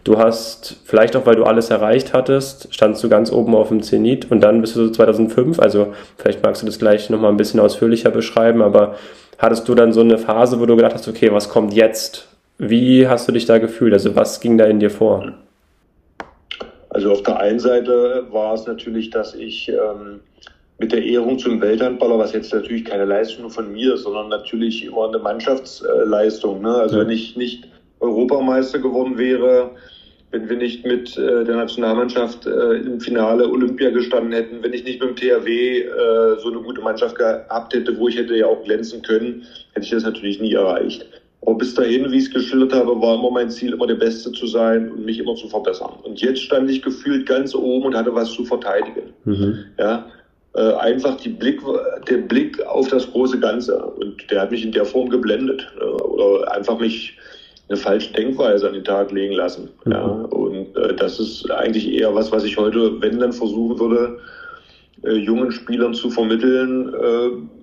Du 0.05 0.19
hast, 0.19 0.77
vielleicht 0.85 1.17
auch 1.17 1.27
weil 1.27 1.37
du 1.37 1.45
alles 1.45 1.71
erreicht 1.71 2.13
hattest, 2.13 2.75
standst 2.75 3.03
du 3.05 3.09
ganz 3.09 3.33
oben 3.33 3.55
auf 3.55 3.69
dem 3.69 3.83
Zenit 3.83 4.31
und 4.31 4.41
dann 4.41 4.61
bist 4.61 4.75
du 4.77 4.87
so 4.87 4.91
2005, 4.91 5.61
also 5.61 5.93
vielleicht 6.17 6.43
magst 6.43 6.63
du 6.63 6.67
das 6.67 6.79
gleich 6.79 7.11
nochmal 7.11 7.31
ein 7.31 7.37
bisschen 7.37 7.61
ausführlicher 7.61 8.11
beschreiben, 8.11 8.63
aber 8.63 8.97
hattest 9.39 9.69
du 9.69 9.75
dann 9.75 9.93
so 9.93 10.01
eine 10.01 10.19
Phase, 10.19 10.61
wo 10.61 10.67
du 10.67 10.77
gedacht 10.77 10.95
hast, 10.95 11.09
okay, 11.09 11.33
was 11.33 11.49
kommt 11.49 11.73
jetzt? 11.73 12.29
Wie 12.59 13.07
hast 13.07 13.29
du 13.29 13.33
dich 13.33 13.47
da 13.47 13.59
gefühlt? 13.59 13.93
Also 13.93 14.17
was 14.17 14.41
ging 14.41 14.59
da 14.59 14.65
in 14.65 14.81
dir 14.81 14.91
vor? 14.91 15.33
Also 16.91 17.13
auf 17.13 17.23
der 17.23 17.39
einen 17.39 17.61
Seite 17.61 18.27
war 18.31 18.55
es 18.55 18.67
natürlich, 18.67 19.11
dass 19.11 19.35
ich 19.35 19.69
ähm, 19.69 20.21
mit 20.79 20.93
der 20.93 21.05
Ehrung 21.05 21.39
zum 21.39 21.61
Welthandballer, 21.61 22.19
was 22.19 22.33
jetzt 22.33 22.53
natürlich 22.55 22.85
keine 22.85 23.05
Leistung 23.05 23.51
von 23.51 23.73
mir, 23.73 23.97
sondern 23.97 24.29
natürlich 24.29 24.85
immer 24.85 25.09
eine 25.09 25.19
Mannschaftsleistung. 25.19 26.63
Ne? 26.63 26.75
Also 26.75 26.97
ja. 26.97 27.03
wenn 27.03 27.11
ich 27.11 27.37
nicht 27.37 27.69
Europameister 28.01 28.79
geworden 28.79 29.19
wäre, 29.19 29.71
wenn 30.31 30.49
wir 30.49 30.57
nicht 30.57 30.85
mit 30.85 31.17
äh, 31.17 31.45
der 31.45 31.57
Nationalmannschaft 31.57 32.47
äh, 32.47 32.77
im 32.77 33.01
Finale 33.01 33.49
Olympia 33.49 33.91
gestanden 33.91 34.33
hätten, 34.33 34.63
wenn 34.63 34.73
ich 34.73 34.85
nicht 34.85 35.01
mit 35.01 35.11
dem 35.11 35.17
THW 35.17 35.81
äh, 35.81 36.39
so 36.39 36.51
eine 36.51 36.61
gute 36.61 36.83
Mannschaft 36.83 37.17
gehabt 37.17 37.75
hätte, 37.75 37.99
wo 37.99 38.09
ich 38.09 38.17
hätte 38.17 38.37
ja 38.37 38.47
auch 38.47 38.63
glänzen 38.63 39.03
können, 39.03 39.47
hätte 39.73 39.85
ich 39.85 39.91
das 39.91 40.05
natürlich 40.05 40.41
nie 40.41 40.53
erreicht. 40.53 41.07
Aber 41.49 41.57
bis 41.57 41.73
dahin, 41.73 42.13
wie 42.13 42.19
ich 42.19 42.25
es 42.25 42.31
geschildert 42.31 42.75
habe, 42.75 43.01
war 43.01 43.15
immer 43.15 43.31
mein 43.31 43.49
Ziel, 43.49 43.73
immer 43.73 43.87
der 43.87 43.95
Beste 43.95 44.31
zu 44.33 44.47
sein 44.47 44.93
und 44.93 45.07
mich 45.07 45.19
immer 45.19 45.35
zu 45.35 45.49
verbessern. 45.49 45.95
Und 46.03 46.21
jetzt 46.21 46.43
stand 46.43 46.71
ich 46.71 46.83
gefühlt 46.83 47.27
ganz 47.27 47.55
oben 47.55 47.87
und 47.87 47.97
hatte 47.97 48.15
was 48.15 48.31
zu 48.33 48.45
verteidigen. 48.45 49.15
Mhm. 49.25 49.65
Ja, 49.79 50.05
äh, 50.55 50.75
einfach 50.75 51.17
die 51.17 51.31
Blick, 51.31 51.63
der 52.07 52.19
Blick 52.19 52.63
auf 52.67 52.89
das 52.89 53.11
große 53.11 53.41
Ganze. 53.41 53.79
Und 53.83 54.31
der 54.31 54.43
hat 54.43 54.51
mich 54.51 54.63
in 54.63 54.73
der 54.73 54.85
Form 54.85 55.09
geblendet. 55.09 55.67
Äh, 55.81 55.85
oder 55.85 56.53
einfach 56.53 56.79
mich 56.79 57.17
eine 57.71 57.79
falsche 57.79 58.13
Denkweise 58.13 58.67
an 58.69 58.75
den 58.75 58.85
Tag 58.85 59.11
legen 59.11 59.33
lassen. 59.33 59.71
Mhm. 59.87 59.93
Ja, 59.93 60.05
und 60.05 60.77
äh, 60.77 60.95
das 60.97 61.19
ist 61.19 61.51
eigentlich 61.51 61.91
eher 61.91 62.15
was, 62.15 62.31
was 62.31 62.45
ich 62.45 62.59
heute, 62.59 63.01
wenn 63.01 63.21
dann 63.21 63.33
versuchen 63.33 63.79
würde, 63.81 64.19
äh, 65.03 65.15
jungen 65.15 65.51
Spielern 65.51 65.95
zu 65.95 66.11
vermitteln, 66.11 66.93
äh, 66.93 67.58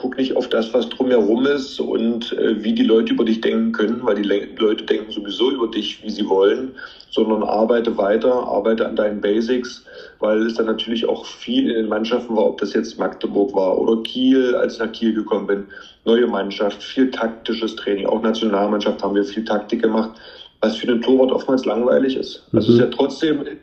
guck 0.00 0.16
nicht 0.16 0.34
auf 0.34 0.48
das, 0.48 0.72
was 0.72 0.88
drumherum 0.88 1.44
ist 1.46 1.78
und 1.78 2.32
äh, 2.32 2.62
wie 2.64 2.72
die 2.72 2.84
Leute 2.84 3.12
über 3.12 3.24
dich 3.24 3.42
denken 3.42 3.72
können, 3.72 4.00
weil 4.02 4.14
die 4.14 4.22
Le 4.22 4.48
Leute 4.56 4.84
denken 4.84 5.12
sowieso 5.12 5.50
über 5.50 5.68
dich, 5.68 6.02
wie 6.02 6.10
sie 6.10 6.26
wollen, 6.26 6.72
sondern 7.10 7.42
arbeite 7.42 7.98
weiter, 7.98 8.32
arbeite 8.32 8.86
an 8.86 8.96
deinen 8.96 9.20
Basics, 9.20 9.84
weil 10.18 10.46
es 10.46 10.54
dann 10.54 10.66
natürlich 10.66 11.06
auch 11.06 11.26
viel 11.26 11.68
in 11.68 11.76
den 11.76 11.88
Mannschaften 11.88 12.34
war, 12.34 12.46
ob 12.46 12.58
das 12.58 12.72
jetzt 12.72 12.98
Magdeburg 12.98 13.54
war 13.54 13.78
oder 13.78 14.02
Kiel, 14.02 14.54
als 14.54 14.74
ich 14.74 14.80
nach 14.80 14.92
Kiel 14.92 15.12
gekommen 15.12 15.46
bin, 15.46 15.64
neue 16.06 16.26
Mannschaft, 16.26 16.82
viel 16.82 17.10
taktisches 17.10 17.76
Training, 17.76 18.06
auch 18.06 18.22
Nationalmannschaft 18.22 19.02
haben 19.02 19.14
wir 19.14 19.24
viel 19.24 19.44
Taktik 19.44 19.82
gemacht, 19.82 20.10
was 20.62 20.76
für 20.76 20.86
den 20.86 21.02
Torwart 21.02 21.30
oftmals 21.30 21.66
langweilig 21.66 22.16
ist. 22.16 22.42
Mhm. 22.52 22.58
Also 22.58 22.68
es 22.68 22.74
ist 22.76 22.80
ja 22.80 22.90
trotzdem 22.90 23.42
in 23.42 23.58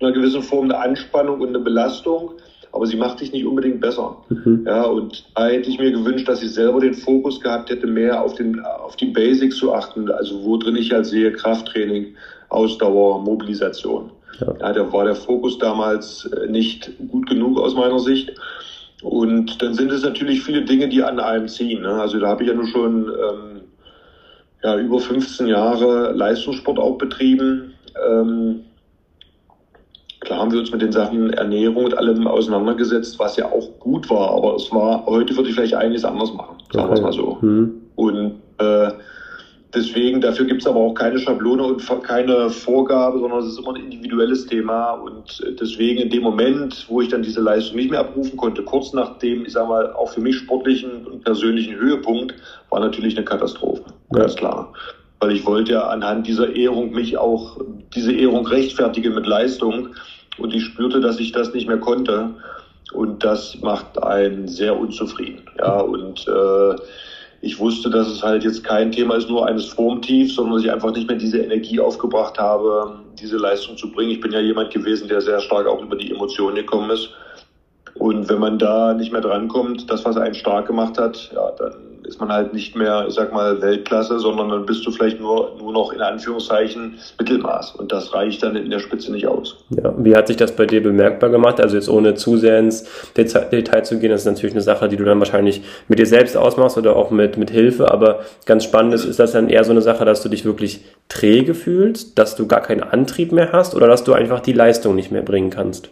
einer 0.00 0.12
gewissen 0.12 0.42
Form 0.42 0.64
eine 0.64 0.78
Anspannung 0.78 1.40
und 1.42 1.48
eine 1.48 1.60
Belastung, 1.60 2.32
aber 2.72 2.86
sie 2.86 2.96
macht 2.96 3.20
dich 3.20 3.32
nicht 3.32 3.46
unbedingt 3.46 3.80
besser. 3.80 4.16
Mhm. 4.30 4.64
Ja, 4.66 4.84
und 4.84 5.24
da 5.34 5.46
hätte 5.46 5.68
ich 5.68 5.78
mir 5.78 5.92
gewünscht, 5.92 6.26
dass 6.26 6.42
ich 6.42 6.52
selber 6.52 6.80
den 6.80 6.94
Fokus 6.94 7.40
gehabt 7.40 7.70
hätte, 7.70 7.86
mehr 7.86 8.22
auf, 8.22 8.34
den, 8.34 8.60
auf 8.60 8.96
die 8.96 9.06
Basics 9.06 9.56
zu 9.56 9.72
achten, 9.72 10.10
also 10.10 10.42
wo 10.42 10.56
drin 10.56 10.76
ich 10.76 10.90
halt 10.90 11.06
sehe, 11.06 11.32
Krafttraining, 11.32 12.14
Ausdauer, 12.48 13.22
Mobilisation. 13.22 14.10
Ja. 14.40 14.54
ja, 14.58 14.72
da 14.72 14.92
war 14.92 15.04
der 15.04 15.14
Fokus 15.14 15.58
damals 15.58 16.24
äh, 16.24 16.46
nicht 16.46 16.90
gut 17.08 17.28
genug 17.28 17.58
aus 17.58 17.74
meiner 17.74 17.98
Sicht. 17.98 18.32
Und 19.02 19.60
dann 19.60 19.74
sind 19.74 19.92
es 19.92 20.02
natürlich 20.02 20.42
viele 20.42 20.62
Dinge, 20.62 20.88
die 20.88 21.02
an 21.02 21.20
einem 21.20 21.48
ziehen. 21.48 21.82
Ne? 21.82 21.90
Also 21.90 22.18
da 22.18 22.28
habe 22.28 22.42
ich 22.42 22.48
ja 22.48 22.54
nur 22.54 22.68
schon 22.68 23.08
ähm, 23.08 23.60
ja, 24.62 24.78
über 24.78 25.00
15 25.00 25.46
Jahre 25.48 26.12
Leistungssport 26.12 26.78
auch 26.78 26.96
betrieben. 26.96 27.74
Ähm, 28.08 28.60
Klar 30.22 30.38
haben 30.38 30.52
wir 30.52 30.60
uns 30.60 30.70
mit 30.70 30.80
den 30.80 30.92
Sachen 30.92 31.30
Ernährung 31.30 31.84
und 31.84 31.98
allem 31.98 32.28
auseinandergesetzt, 32.28 33.18
was 33.18 33.36
ja 33.36 33.46
auch 33.46 33.68
gut 33.80 34.08
war, 34.08 34.30
aber 34.30 34.54
es 34.54 34.70
war, 34.70 35.04
heute 35.06 35.36
würde 35.36 35.48
ich 35.48 35.54
vielleicht 35.56 35.74
einiges 35.74 36.04
anders 36.04 36.32
machen, 36.32 36.56
sagen 36.72 36.90
wir 36.90 36.94
es 36.94 37.00
mal 37.00 37.12
so. 37.12 37.40
Hm. 37.40 37.72
Und 37.96 38.40
äh, 38.58 38.92
deswegen, 39.74 40.20
dafür 40.20 40.46
gibt 40.46 40.60
es 40.60 40.68
aber 40.68 40.78
auch 40.78 40.94
keine 40.94 41.18
Schablone 41.18 41.64
und 41.64 42.04
keine 42.04 42.50
Vorgabe, 42.50 43.18
sondern 43.18 43.40
es 43.40 43.46
ist 43.46 43.58
immer 43.58 43.74
ein 43.74 43.82
individuelles 43.82 44.46
Thema. 44.46 44.92
Und 44.92 45.42
deswegen 45.60 46.00
in 46.00 46.10
dem 46.10 46.22
Moment, 46.22 46.86
wo 46.88 47.00
ich 47.00 47.08
dann 47.08 47.22
diese 47.22 47.40
Leistung 47.40 47.76
nicht 47.76 47.90
mehr 47.90 48.00
abrufen 48.00 48.36
konnte, 48.36 48.62
kurz 48.62 48.92
nach 48.92 49.18
dem, 49.18 49.44
ich 49.44 49.52
sag 49.52 49.68
mal, 49.68 49.92
auch 49.92 50.10
für 50.10 50.20
mich 50.20 50.36
sportlichen 50.36 51.04
und 51.04 51.24
persönlichen 51.24 51.74
Höhepunkt, 51.74 52.34
war 52.70 52.78
natürlich 52.78 53.16
eine 53.16 53.24
Katastrophe. 53.24 53.82
Ja. 54.12 54.20
Ganz 54.20 54.36
klar. 54.36 54.72
Weil 55.22 55.36
ich 55.36 55.46
wollte 55.46 55.74
ja 55.74 55.86
anhand 55.86 56.26
dieser 56.26 56.56
Ehrung 56.56 56.90
mich 56.90 57.16
auch, 57.16 57.60
diese 57.94 58.12
Ehrung 58.12 58.44
rechtfertigen 58.44 59.14
mit 59.14 59.24
Leistung. 59.24 59.90
Und 60.36 60.52
ich 60.52 60.64
spürte, 60.64 61.00
dass 61.00 61.20
ich 61.20 61.30
das 61.30 61.54
nicht 61.54 61.68
mehr 61.68 61.78
konnte. 61.78 62.30
Und 62.92 63.22
das 63.22 63.56
macht 63.60 64.02
einen 64.02 64.48
sehr 64.48 64.76
unzufrieden. 64.76 65.42
Ja, 65.60 65.78
und 65.78 66.26
äh, 66.26 66.74
ich 67.40 67.60
wusste, 67.60 67.88
dass 67.88 68.08
es 68.08 68.24
halt 68.24 68.42
jetzt 68.42 68.64
kein 68.64 68.90
Thema 68.90 69.14
ist 69.14 69.28
nur 69.28 69.46
eines 69.46 69.66
Formtiefs, 69.66 70.34
sondern 70.34 70.54
dass 70.54 70.64
ich 70.64 70.72
einfach 70.72 70.92
nicht 70.92 71.06
mehr 71.06 71.18
diese 71.18 71.38
Energie 71.38 71.78
aufgebracht 71.78 72.36
habe, 72.40 72.98
diese 73.16 73.36
Leistung 73.36 73.76
zu 73.76 73.92
bringen. 73.92 74.10
Ich 74.10 74.20
bin 74.20 74.32
ja 74.32 74.40
jemand 74.40 74.72
gewesen, 74.72 75.06
der 75.06 75.20
sehr 75.20 75.38
stark 75.38 75.68
auch 75.68 75.80
über 75.80 75.94
die 75.94 76.10
Emotionen 76.10 76.56
gekommen 76.56 76.90
ist. 76.90 77.10
Und 77.94 78.28
wenn 78.28 78.40
man 78.40 78.58
da 78.58 78.92
nicht 78.92 79.12
mehr 79.12 79.20
drankommt, 79.20 79.88
das, 79.88 80.04
was 80.04 80.16
einen 80.16 80.34
stark 80.34 80.66
gemacht 80.66 80.98
hat, 80.98 81.30
ja, 81.32 81.52
dann 81.52 81.91
ist 82.12 82.20
man 82.20 82.30
halt 82.30 82.52
nicht 82.52 82.76
mehr, 82.76 83.06
ich 83.08 83.14
sag 83.14 83.32
mal, 83.32 83.62
Weltklasse, 83.62 84.18
sondern 84.18 84.50
dann 84.50 84.66
bist 84.66 84.86
du 84.86 84.90
vielleicht 84.90 85.18
nur, 85.18 85.56
nur 85.58 85.72
noch 85.72 85.92
in 85.94 86.02
Anführungszeichen 86.02 86.98
Mittelmaß. 87.18 87.76
Und 87.76 87.90
das 87.90 88.12
reicht 88.12 88.42
dann 88.42 88.54
in 88.54 88.70
der 88.70 88.80
Spitze 88.80 89.10
nicht 89.12 89.26
aus. 89.26 89.64
Ja, 89.70 89.94
wie 89.96 90.14
hat 90.14 90.26
sich 90.26 90.36
das 90.36 90.52
bei 90.52 90.66
dir 90.66 90.82
bemerkbar 90.82 91.30
gemacht? 91.30 91.58
Also 91.58 91.76
jetzt 91.76 91.88
ohne 91.88 92.14
zu 92.14 92.36
sehr 92.36 92.58
ins 92.58 92.84
Detail 93.16 93.82
zu 93.82 93.98
gehen, 93.98 94.10
das 94.10 94.22
ist 94.22 94.26
natürlich 94.26 94.54
eine 94.54 94.60
Sache, 94.60 94.90
die 94.90 94.96
du 94.96 95.04
dann 95.04 95.18
wahrscheinlich 95.20 95.62
mit 95.88 95.98
dir 95.98 96.06
selbst 96.06 96.36
ausmachst 96.36 96.76
oder 96.76 96.96
auch 96.96 97.10
mit, 97.10 97.38
mit 97.38 97.50
Hilfe. 97.50 97.90
Aber 97.90 98.20
ganz 98.44 98.64
spannend 98.64 98.92
ist, 98.92 99.06
ist 99.06 99.18
das 99.18 99.32
dann 99.32 99.48
eher 99.48 99.64
so 99.64 99.70
eine 99.70 99.80
Sache, 99.80 100.04
dass 100.04 100.22
du 100.22 100.28
dich 100.28 100.44
wirklich 100.44 100.84
träge 101.08 101.54
fühlst, 101.54 102.18
dass 102.18 102.36
du 102.36 102.46
gar 102.46 102.60
keinen 102.60 102.82
Antrieb 102.82 103.32
mehr 103.32 103.52
hast 103.52 103.74
oder 103.74 103.86
dass 103.86 104.04
du 104.04 104.12
einfach 104.12 104.40
die 104.40 104.52
Leistung 104.52 104.94
nicht 104.94 105.10
mehr 105.10 105.22
bringen 105.22 105.48
kannst? 105.48 105.88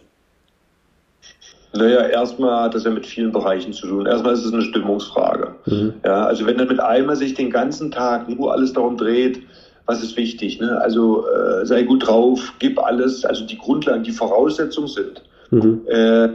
Naja, 1.73 2.01
erstmal 2.07 2.63
hat 2.63 2.75
das 2.75 2.83
ja 2.83 2.91
mit 2.91 3.05
vielen 3.05 3.31
Bereichen 3.31 3.71
zu 3.71 3.87
tun. 3.87 4.05
Erstmal 4.05 4.33
ist 4.33 4.43
es 4.43 4.53
eine 4.53 4.61
Stimmungsfrage. 4.61 5.55
Mhm. 5.65 5.93
Ja, 6.05 6.25
also 6.25 6.45
wenn 6.45 6.57
dann 6.57 6.67
mit 6.67 6.81
einmal 6.81 7.15
sich 7.15 7.33
den 7.33 7.49
ganzen 7.49 7.91
Tag 7.91 8.27
nur 8.27 8.51
alles 8.51 8.73
darum 8.73 8.97
dreht, 8.97 9.41
was 9.85 10.03
ist 10.03 10.17
wichtig, 10.17 10.59
ne? 10.59 10.79
Also 10.81 11.25
äh, 11.27 11.65
sei 11.65 11.83
gut 11.83 12.07
drauf, 12.07 12.53
gib 12.59 12.77
alles, 12.79 13.25
also 13.25 13.45
die 13.45 13.57
Grundlagen, 13.57 14.03
die 14.03 14.11
Voraussetzungen 14.11 14.87
sind. 14.87 15.23
Mhm. 15.49 15.81
Äh, 15.87 16.29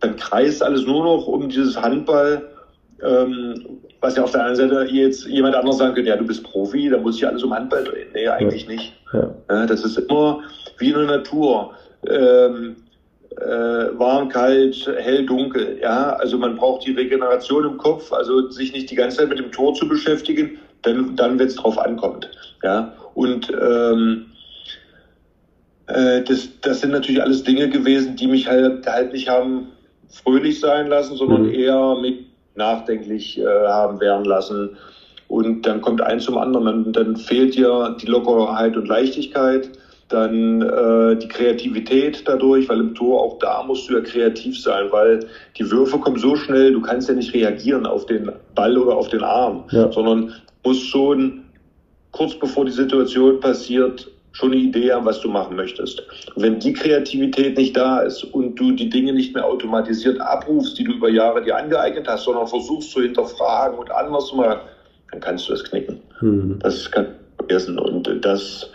dann 0.00 0.16
kreist 0.16 0.62
alles 0.62 0.86
nur 0.86 1.04
noch 1.04 1.26
um 1.26 1.48
dieses 1.48 1.80
Handball, 1.80 2.42
ähm, 3.02 3.54
was 4.00 4.16
ja 4.16 4.22
auf 4.22 4.32
der 4.32 4.44
einen 4.44 4.56
Seite 4.56 4.86
jetzt 4.90 5.26
jemand 5.26 5.54
anderes 5.54 5.78
sagen 5.78 5.94
könnte, 5.94 6.10
ja, 6.10 6.16
du 6.16 6.26
bist 6.26 6.44
Profi, 6.44 6.90
da 6.90 6.98
muss 6.98 7.16
sich 7.16 7.26
alles 7.26 7.42
um 7.42 7.54
Handball 7.54 7.84
drehen. 7.84 8.08
Nee, 8.12 8.28
eigentlich 8.28 8.64
ja. 8.64 8.70
nicht. 8.70 8.92
Ja. 9.12 9.34
Ja, 9.48 9.66
das 9.66 9.84
ist 9.84 9.96
immer 9.96 10.40
wie 10.78 10.90
in 10.90 10.98
der 10.98 11.06
Natur. 11.06 11.72
Ähm, 12.06 12.76
äh, 13.40 13.98
warm, 13.98 14.28
kalt, 14.28 14.86
hell, 14.98 15.26
dunkel. 15.26 15.78
Ja, 15.80 16.10
also 16.14 16.38
man 16.38 16.56
braucht 16.56 16.86
die 16.86 16.92
Regeneration 16.92 17.64
im 17.64 17.78
Kopf, 17.78 18.12
also 18.12 18.48
sich 18.50 18.72
nicht 18.72 18.90
die 18.90 18.94
ganze 18.94 19.18
Zeit 19.18 19.28
mit 19.28 19.38
dem 19.38 19.52
Tor 19.52 19.74
zu 19.74 19.88
beschäftigen, 19.88 20.58
denn 20.84 21.16
dann, 21.16 21.38
wenn 21.38 21.46
es 21.46 21.56
drauf 21.56 21.78
ankommt. 21.78 22.30
Ja, 22.62 22.94
und 23.14 23.50
ähm, 23.50 24.26
äh, 25.86 26.22
das, 26.22 26.48
das 26.60 26.80
sind 26.80 26.92
natürlich 26.92 27.22
alles 27.22 27.42
Dinge 27.42 27.68
gewesen, 27.68 28.16
die 28.16 28.26
mich 28.26 28.48
halt, 28.48 28.86
halt 28.86 29.12
nicht 29.12 29.28
haben 29.28 29.68
fröhlich 30.08 30.60
sein 30.60 30.86
lassen, 30.86 31.16
sondern 31.16 31.42
mhm. 31.46 31.54
eher 31.54 31.96
mich 32.00 32.26
nachdenklich 32.54 33.38
äh, 33.38 33.44
haben 33.44 34.00
werden 34.00 34.24
lassen. 34.24 34.76
Und 35.28 35.66
dann 35.66 35.80
kommt 35.80 36.00
eins 36.00 36.24
zum 36.24 36.38
anderen, 36.38 36.64
dann, 36.64 36.92
dann 36.92 37.16
fehlt 37.16 37.56
dir 37.56 37.96
die 38.00 38.06
Lockerheit 38.06 38.76
und 38.76 38.86
Leichtigkeit 38.86 39.70
dann 40.08 40.62
äh, 40.62 41.16
die 41.16 41.28
Kreativität 41.28 42.22
dadurch, 42.26 42.68
weil 42.68 42.80
im 42.80 42.94
Tor 42.94 43.22
auch 43.22 43.38
da 43.38 43.62
musst 43.62 43.88
du 43.88 43.94
ja 43.94 44.00
kreativ 44.00 44.60
sein, 44.60 44.86
weil 44.90 45.20
die 45.58 45.70
Würfe 45.70 45.98
kommen 45.98 46.18
so 46.18 46.36
schnell, 46.36 46.72
du 46.72 46.80
kannst 46.80 47.08
ja 47.08 47.14
nicht 47.14 47.34
reagieren 47.34 47.86
auf 47.86 48.06
den 48.06 48.30
Ball 48.54 48.76
oder 48.76 48.96
auf 48.96 49.08
den 49.08 49.22
Arm, 49.22 49.64
ja. 49.70 49.90
sondern 49.90 50.32
musst 50.64 50.86
schon 50.86 51.44
kurz 52.12 52.34
bevor 52.34 52.64
die 52.64 52.72
Situation 52.72 53.40
passiert 53.40 54.10
schon 54.32 54.52
eine 54.52 54.60
Idee 54.60 54.92
haben, 54.92 55.06
was 55.06 55.20
du 55.20 55.28
machen 55.28 55.56
möchtest. 55.56 56.02
Und 56.34 56.42
wenn 56.42 56.58
die 56.58 56.72
Kreativität 56.72 57.56
nicht 57.56 57.76
da 57.76 58.00
ist 58.00 58.24
und 58.24 58.56
du 58.56 58.72
die 58.72 58.88
Dinge 58.88 59.12
nicht 59.12 59.32
mehr 59.32 59.46
automatisiert 59.46 60.20
abrufst, 60.20 60.76
die 60.76 60.84
du 60.84 60.92
über 60.92 61.08
Jahre 61.08 61.42
dir 61.42 61.56
angeeignet 61.56 62.06
hast, 62.08 62.24
sondern 62.24 62.48
versuchst 62.48 62.90
zu 62.90 63.00
hinterfragen 63.00 63.78
und 63.78 63.90
anders 63.92 64.26
zu 64.26 64.36
machen, 64.36 64.60
dann 65.12 65.20
kannst 65.20 65.48
du 65.48 65.52
das 65.52 65.62
knicken. 65.62 66.00
Mhm. 66.20 66.58
Das 66.60 66.90
kann 66.90 67.06
vergessen. 67.38 67.78
Und 67.78 68.10
das 68.24 68.70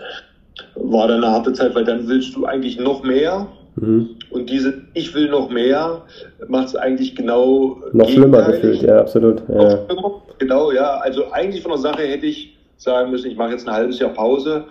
war 0.75 1.07
dann 1.07 1.23
eine 1.23 1.33
harte 1.33 1.53
Zeit, 1.53 1.75
weil 1.75 1.85
dann 1.85 2.07
willst 2.07 2.35
du 2.35 2.45
eigentlich 2.45 2.79
noch 2.79 3.03
mehr. 3.03 3.47
Mhm. 3.75 4.09
Und 4.29 4.49
diese 4.49 4.81
Ich 4.93 5.13
will 5.13 5.29
noch 5.29 5.49
mehr 5.49 6.03
macht 6.47 6.67
es 6.67 6.75
eigentlich 6.75 7.15
genau. 7.15 7.81
Noch 7.93 8.09
schlimmer 8.09 8.43
gefühlt, 8.43 8.81
ja, 8.81 8.99
absolut. 8.99 9.41
Ja. 9.49 9.79
Genau, 10.37 10.71
ja. 10.71 10.97
Also 10.97 11.31
eigentlich 11.31 11.61
von 11.61 11.71
der 11.71 11.79
Sache 11.79 12.03
hätte 12.03 12.25
ich 12.25 12.57
sagen 12.77 13.11
müssen, 13.11 13.29
ich 13.29 13.37
mache 13.37 13.51
jetzt 13.51 13.67
ein 13.67 13.73
halbes 13.73 13.99
Jahr 13.99 14.11
Pause, 14.11 14.65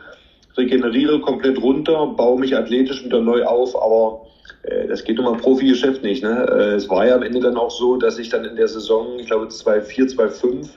regeneriere 0.57 1.21
komplett 1.21 1.61
runter, 1.63 2.07
baue 2.17 2.41
mich 2.41 2.57
athletisch 2.57 3.05
wieder 3.05 3.21
neu 3.21 3.45
auf, 3.45 3.81
aber 3.81 4.27
äh, 4.63 4.89
das 4.89 5.05
geht 5.05 5.19
um 5.19 5.27
ein 5.27 5.37
Profi-Geschäft 5.37 6.03
nicht. 6.03 6.23
Ne? 6.23 6.47
Äh, 6.51 6.75
es 6.75 6.89
war 6.89 7.07
ja 7.07 7.15
am 7.15 7.23
Ende 7.23 7.41
dann 7.41 7.57
auch 7.57 7.71
so, 7.71 7.97
dass 7.97 8.19
ich 8.19 8.29
dann 8.29 8.45
in 8.45 8.57
der 8.57 8.69
Saison, 8.69 9.19
ich 9.19 9.27
glaube 9.27 9.47
2-4, 9.47 10.17
2-5, 10.17 10.69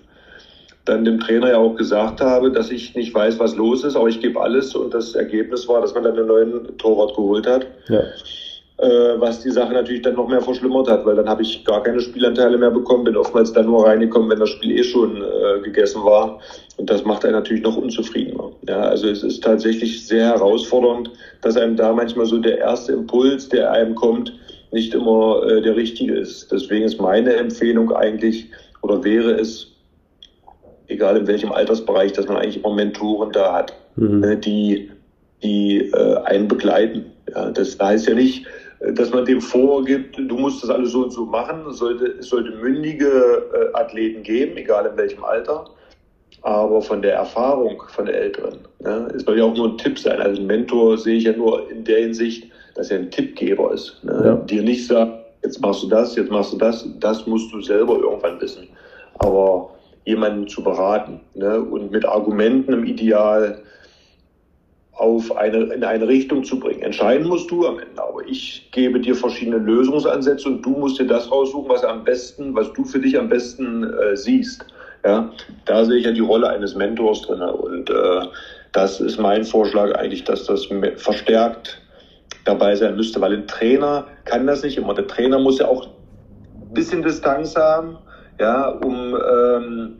dann 0.85 1.05
dem 1.05 1.19
Trainer 1.19 1.51
ja 1.51 1.57
auch 1.57 1.75
gesagt 1.75 2.21
habe, 2.21 2.51
dass 2.51 2.71
ich 2.71 2.95
nicht 2.95 3.13
weiß, 3.13 3.39
was 3.39 3.55
los 3.55 3.83
ist, 3.83 3.95
aber 3.95 4.07
ich 4.07 4.19
gebe 4.19 4.41
alles. 4.41 4.75
Und 4.75 4.93
das 4.93 5.15
Ergebnis 5.15 5.67
war, 5.67 5.81
dass 5.81 5.93
man 5.93 6.03
dann 6.03 6.17
einen 6.17 6.27
neuen 6.27 6.77
Torwart 6.77 7.15
geholt 7.15 7.45
hat. 7.45 7.67
Ja. 7.87 8.01
Äh, 8.81 9.19
was 9.19 9.41
die 9.41 9.51
Sache 9.51 9.73
natürlich 9.73 10.01
dann 10.01 10.15
noch 10.15 10.27
mehr 10.27 10.41
verschlimmert 10.41 10.89
hat, 10.89 11.05
weil 11.05 11.15
dann 11.15 11.29
habe 11.29 11.43
ich 11.43 11.63
gar 11.65 11.83
keine 11.83 12.01
Spielanteile 12.01 12.57
mehr 12.57 12.71
bekommen, 12.71 13.03
bin 13.03 13.15
oftmals 13.15 13.53
dann 13.53 13.67
nur 13.67 13.85
reingekommen, 13.85 14.27
wenn 14.31 14.39
das 14.39 14.49
Spiel 14.49 14.71
eh 14.71 14.83
schon 14.83 15.17
äh, 15.17 15.59
gegessen 15.61 16.03
war. 16.03 16.39
Und 16.77 16.89
das 16.89 17.05
macht 17.05 17.23
einen 17.23 17.35
natürlich 17.35 17.61
noch 17.61 17.77
unzufriedener. 17.77 18.49
Ja, 18.67 18.81
also 18.81 19.07
es 19.07 19.21
ist 19.21 19.43
tatsächlich 19.43 20.07
sehr 20.07 20.25
herausfordernd, 20.29 21.11
dass 21.41 21.57
einem 21.57 21.75
da 21.75 21.93
manchmal 21.93 22.25
so 22.25 22.39
der 22.39 22.57
erste 22.57 22.93
Impuls, 22.93 23.49
der 23.49 23.71
einem 23.71 23.93
kommt, 23.93 24.33
nicht 24.71 24.95
immer 24.95 25.43
äh, 25.43 25.61
der 25.61 25.75
richtige 25.75 26.15
ist. 26.15 26.51
Deswegen 26.51 26.83
ist 26.83 26.99
meine 26.99 27.33
Empfehlung 27.35 27.91
eigentlich 27.93 28.49
oder 28.81 29.03
wäre 29.03 29.33
es, 29.33 29.67
egal 30.91 31.17
in 31.17 31.27
welchem 31.27 31.51
Altersbereich, 31.51 32.13
dass 32.13 32.27
man 32.27 32.37
eigentlich 32.37 32.57
immer 32.57 32.73
Mentoren 32.73 33.31
da 33.31 33.53
hat, 33.53 33.73
mhm. 33.95 34.19
Ne, 34.19 34.37
die, 34.37 34.91
die 35.43 35.89
äh, 35.93 36.17
einen 36.25 36.47
begleiten. 36.47 37.05
Ja, 37.33 37.49
das 37.49 37.77
heißt 37.79 38.07
ja 38.07 38.13
nicht, 38.13 38.45
äh, 38.79 38.93
dass 38.93 39.11
man 39.11 39.25
dem 39.25 39.41
vorgibt, 39.41 40.17
du 40.17 40.37
musst 40.37 40.63
das 40.63 40.69
alles 40.69 40.91
so 40.91 41.03
und 41.03 41.11
so 41.11 41.25
machen. 41.25 41.65
Es 41.69 41.77
sollte, 41.77 42.05
es 42.19 42.27
sollte 42.27 42.51
mündige 42.51 43.07
äh, 43.07 43.77
Athleten 43.77 44.23
geben, 44.23 44.57
egal 44.57 44.85
in 44.85 44.97
welchem 44.97 45.23
Alter. 45.23 45.65
Aber 46.43 46.81
von 46.81 47.01
der 47.01 47.13
Erfahrung 47.13 47.83
von 47.89 48.05
der 48.05 48.19
Älteren, 48.19 48.59
ne, 48.79 49.11
es 49.15 49.23
soll 49.23 49.37
ja 49.37 49.43
auch 49.43 49.55
nur 49.55 49.69
ein 49.69 49.77
Tipp 49.77 49.99
sein. 49.99 50.19
Also 50.19 50.41
ein 50.41 50.47
Mentor 50.47 50.97
sehe 50.97 51.17
ich 51.17 51.25
ja 51.25 51.33
nur 51.33 51.69
in 51.69 51.83
der 51.83 51.99
Hinsicht, 51.99 52.47
dass 52.75 52.89
er 52.89 52.99
ein 52.99 53.11
Tippgeber 53.11 53.73
ist. 53.73 54.03
Ne? 54.03 54.21
Ja. 54.25 54.35
Dir 54.35 54.63
nicht 54.63 54.87
sagt, 54.87 55.13
jetzt 55.43 55.61
machst 55.61 55.83
du 55.83 55.87
das, 55.87 56.15
jetzt 56.15 56.31
machst 56.31 56.53
du 56.53 56.57
das, 56.57 56.87
das 56.99 57.27
musst 57.27 57.51
du 57.53 57.61
selber 57.61 57.99
irgendwann 57.99 58.39
wissen. 58.41 58.67
Aber 59.19 59.70
jemanden 60.05 60.47
zu 60.47 60.63
beraten 60.63 61.21
ne? 61.33 61.61
und 61.61 61.91
mit 61.91 62.05
Argumenten 62.05 62.73
im 62.73 62.85
Ideal 62.85 63.61
auf 64.93 65.35
eine, 65.35 65.63
in 65.73 65.83
eine 65.83 66.07
Richtung 66.07 66.43
zu 66.43 66.59
bringen. 66.59 66.81
Entscheiden 66.81 67.27
musst 67.27 67.49
du 67.49 67.65
am 67.65 67.79
Ende, 67.79 68.01
aber 68.01 68.25
ich 68.27 68.69
gebe 68.71 68.99
dir 68.99 69.15
verschiedene 69.15 69.57
Lösungsansätze 69.57 70.47
und 70.47 70.61
du 70.61 70.71
musst 70.71 70.99
dir 70.99 71.07
das 71.07 71.31
raussuchen, 71.31 71.69
was 71.69 71.83
am 71.83 72.03
besten, 72.03 72.53
was 72.55 72.71
du 72.73 72.83
für 72.83 72.99
dich 72.99 73.17
am 73.17 73.29
besten 73.29 73.83
äh, 73.83 74.15
siehst. 74.15 74.65
Ja, 75.03 75.31
da 75.65 75.83
sehe 75.83 75.97
ich 75.97 76.05
ja 76.05 76.11
die 76.11 76.19
Rolle 76.19 76.49
eines 76.49 76.75
Mentors 76.75 77.23
drin 77.23 77.41
und 77.41 77.89
äh, 77.89 78.21
das 78.71 78.99
ist 78.99 79.17
mein 79.17 79.43
Vorschlag 79.43 79.95
eigentlich, 79.95 80.23
dass 80.23 80.45
das 80.45 80.67
verstärkt 80.97 81.81
dabei 82.45 82.75
sein 82.75 82.95
müsste, 82.95 83.19
weil 83.21 83.33
ein 83.33 83.47
Trainer 83.47 84.05
kann 84.25 84.45
das 84.45 84.63
nicht 84.63 84.77
immer. 84.77 84.93
Der 84.93 85.07
Trainer 85.07 85.39
muss 85.39 85.59
ja 85.59 85.67
auch 85.67 85.87
ein 85.87 86.73
bisschen 86.73 87.01
Distanz 87.01 87.55
haben, 87.55 87.97
ja, 88.41 88.69
um, 88.69 89.15
ähm, 89.15 89.99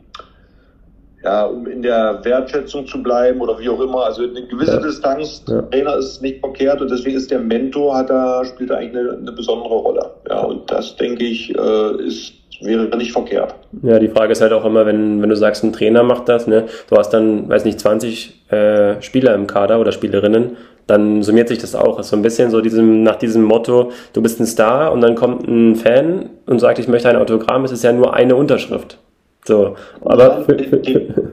ja, 1.22 1.44
um 1.44 1.66
in 1.68 1.82
der 1.82 2.24
Wertschätzung 2.24 2.86
zu 2.88 3.00
bleiben 3.00 3.40
oder 3.40 3.58
wie 3.60 3.68
auch 3.68 3.80
immer. 3.80 4.04
Also 4.04 4.24
eine 4.24 4.46
gewisse 4.48 4.72
ja. 4.72 4.80
Distanz, 4.80 5.44
ja. 5.48 5.62
Trainer 5.62 5.96
ist 5.96 6.20
nicht 6.20 6.40
verkehrt 6.40 6.80
und 6.80 6.90
deswegen 6.90 7.16
ist 7.16 7.30
der 7.30 7.38
Mentor, 7.38 7.96
hat 7.96 8.10
da, 8.10 8.44
spielt 8.44 8.70
da 8.70 8.76
eigentlich 8.76 9.04
eine, 9.06 9.18
eine 9.18 9.32
besondere 9.32 9.74
Rolle. 9.74 10.10
Ja, 10.28 10.40
und 10.40 10.68
das 10.70 10.96
denke 10.96 11.24
ich, 11.24 11.56
äh, 11.56 12.02
ist 12.04 12.34
wäre 12.64 12.96
nicht 12.96 13.12
verkehrt. 13.12 13.54
Ja, 13.82 13.98
die 13.98 14.08
Frage 14.08 14.32
ist 14.32 14.40
halt 14.40 14.52
auch 14.52 14.64
immer, 14.64 14.86
wenn, 14.86 15.20
wenn 15.22 15.28
du 15.28 15.36
sagst, 15.36 15.64
ein 15.64 15.72
Trainer 15.72 16.02
macht 16.02 16.28
das, 16.28 16.46
ne, 16.46 16.66
du 16.88 16.96
hast 16.96 17.10
dann, 17.10 17.48
weiß 17.48 17.64
nicht, 17.64 17.80
20 17.80 18.50
äh, 18.50 19.02
Spieler 19.02 19.34
im 19.34 19.46
Kader 19.46 19.80
oder 19.80 19.92
Spielerinnen 19.92 20.56
dann 20.86 21.22
summiert 21.22 21.48
sich 21.48 21.58
das 21.58 21.74
auch. 21.74 21.98
ist 21.98 22.08
so 22.08 22.16
ein 22.16 22.22
bisschen 22.22 22.50
so 22.50 22.60
diesem, 22.60 23.02
nach 23.02 23.16
diesem 23.16 23.42
Motto, 23.42 23.92
du 24.12 24.22
bist 24.22 24.40
ein 24.40 24.46
Star 24.46 24.92
und 24.92 25.00
dann 25.00 25.14
kommt 25.14 25.46
ein 25.46 25.76
Fan 25.76 26.30
und 26.46 26.58
sagt, 26.58 26.78
ich 26.78 26.88
möchte 26.88 27.08
ein 27.08 27.16
Autogramm, 27.16 27.64
es 27.64 27.72
ist 27.72 27.84
ja 27.84 27.92
nur 27.92 28.14
eine 28.14 28.36
Unterschrift. 28.36 28.98
So, 29.44 29.76
aber. 30.04 30.44
Ja, 30.48 30.54
den, 30.54 30.82
den, 30.82 31.32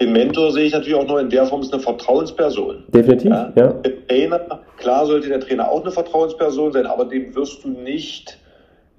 den, 0.00 0.12
Mentor 0.12 0.52
sehe 0.52 0.64
ich 0.64 0.72
natürlich 0.72 0.94
auch 0.94 1.06
noch 1.06 1.18
in 1.18 1.30
der 1.30 1.46
Form, 1.46 1.62
ist 1.62 1.72
eine 1.72 1.82
Vertrauensperson. 1.82 2.84
Definitiv, 2.88 3.30
ja. 3.30 3.52
ja. 3.54 3.74
Trainer, 4.08 4.40
klar 4.76 5.06
sollte 5.06 5.28
der 5.28 5.40
Trainer 5.40 5.70
auch 5.70 5.82
eine 5.82 5.90
Vertrauensperson 5.90 6.72
sein, 6.72 6.86
aber 6.86 7.04
dem 7.04 7.34
wirst 7.34 7.64
du 7.64 7.68
nicht, 7.68 8.38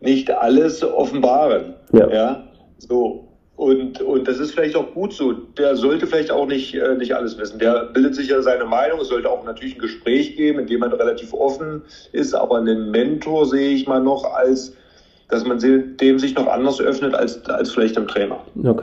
nicht 0.06 0.32
alles 0.32 0.84
offenbaren. 0.84 1.74
Ja. 1.92 2.10
ja? 2.10 2.44
So. 2.78 3.22
Und, 3.58 4.02
und 4.02 4.28
das 4.28 4.40
ist 4.40 4.52
vielleicht 4.52 4.76
auch 4.76 4.94
gut 4.94 5.14
so. 5.14 5.32
Der 5.32 5.78
sollte 5.78 6.08
vielleicht 6.08 6.30
auch 6.30 6.46
nicht, 6.46 6.76
äh, 6.76 6.96
nicht 6.96 7.16
alles 7.16 7.38
wissen. 7.38 7.58
Der 7.58 7.86
bildet 7.86 8.16
sich 8.16 8.28
ja 8.28 8.42
seine 8.42 8.66
Meinung. 8.66 9.00
Es 9.00 9.08
sollte 9.08 9.30
auch 9.30 9.46
natürlich 9.46 9.76
ein 9.76 9.82
Gespräch 9.82 10.36
geben, 10.36 10.60
in 10.60 10.68
dem 10.68 10.82
man 10.82 10.92
relativ 10.92 11.34
offen 11.34 11.82
ist. 12.12 12.34
Aber 12.34 12.58
einen 12.58 12.92
Mentor 12.92 13.46
sehe 13.46 13.70
ich 13.70 13.88
mal 13.88 14.02
noch 14.02 14.26
als 14.26 14.74
dass 15.30 15.46
man 15.46 15.60
dem 15.60 16.20
sich 16.20 16.36
noch 16.36 16.48
anders 16.48 16.80
öffnet 16.80 17.16
als, 17.16 17.44
als 17.46 17.72
vielleicht 17.72 17.98
dem 17.98 18.08
Trainer. 18.08 18.40
Okay. 18.64 18.82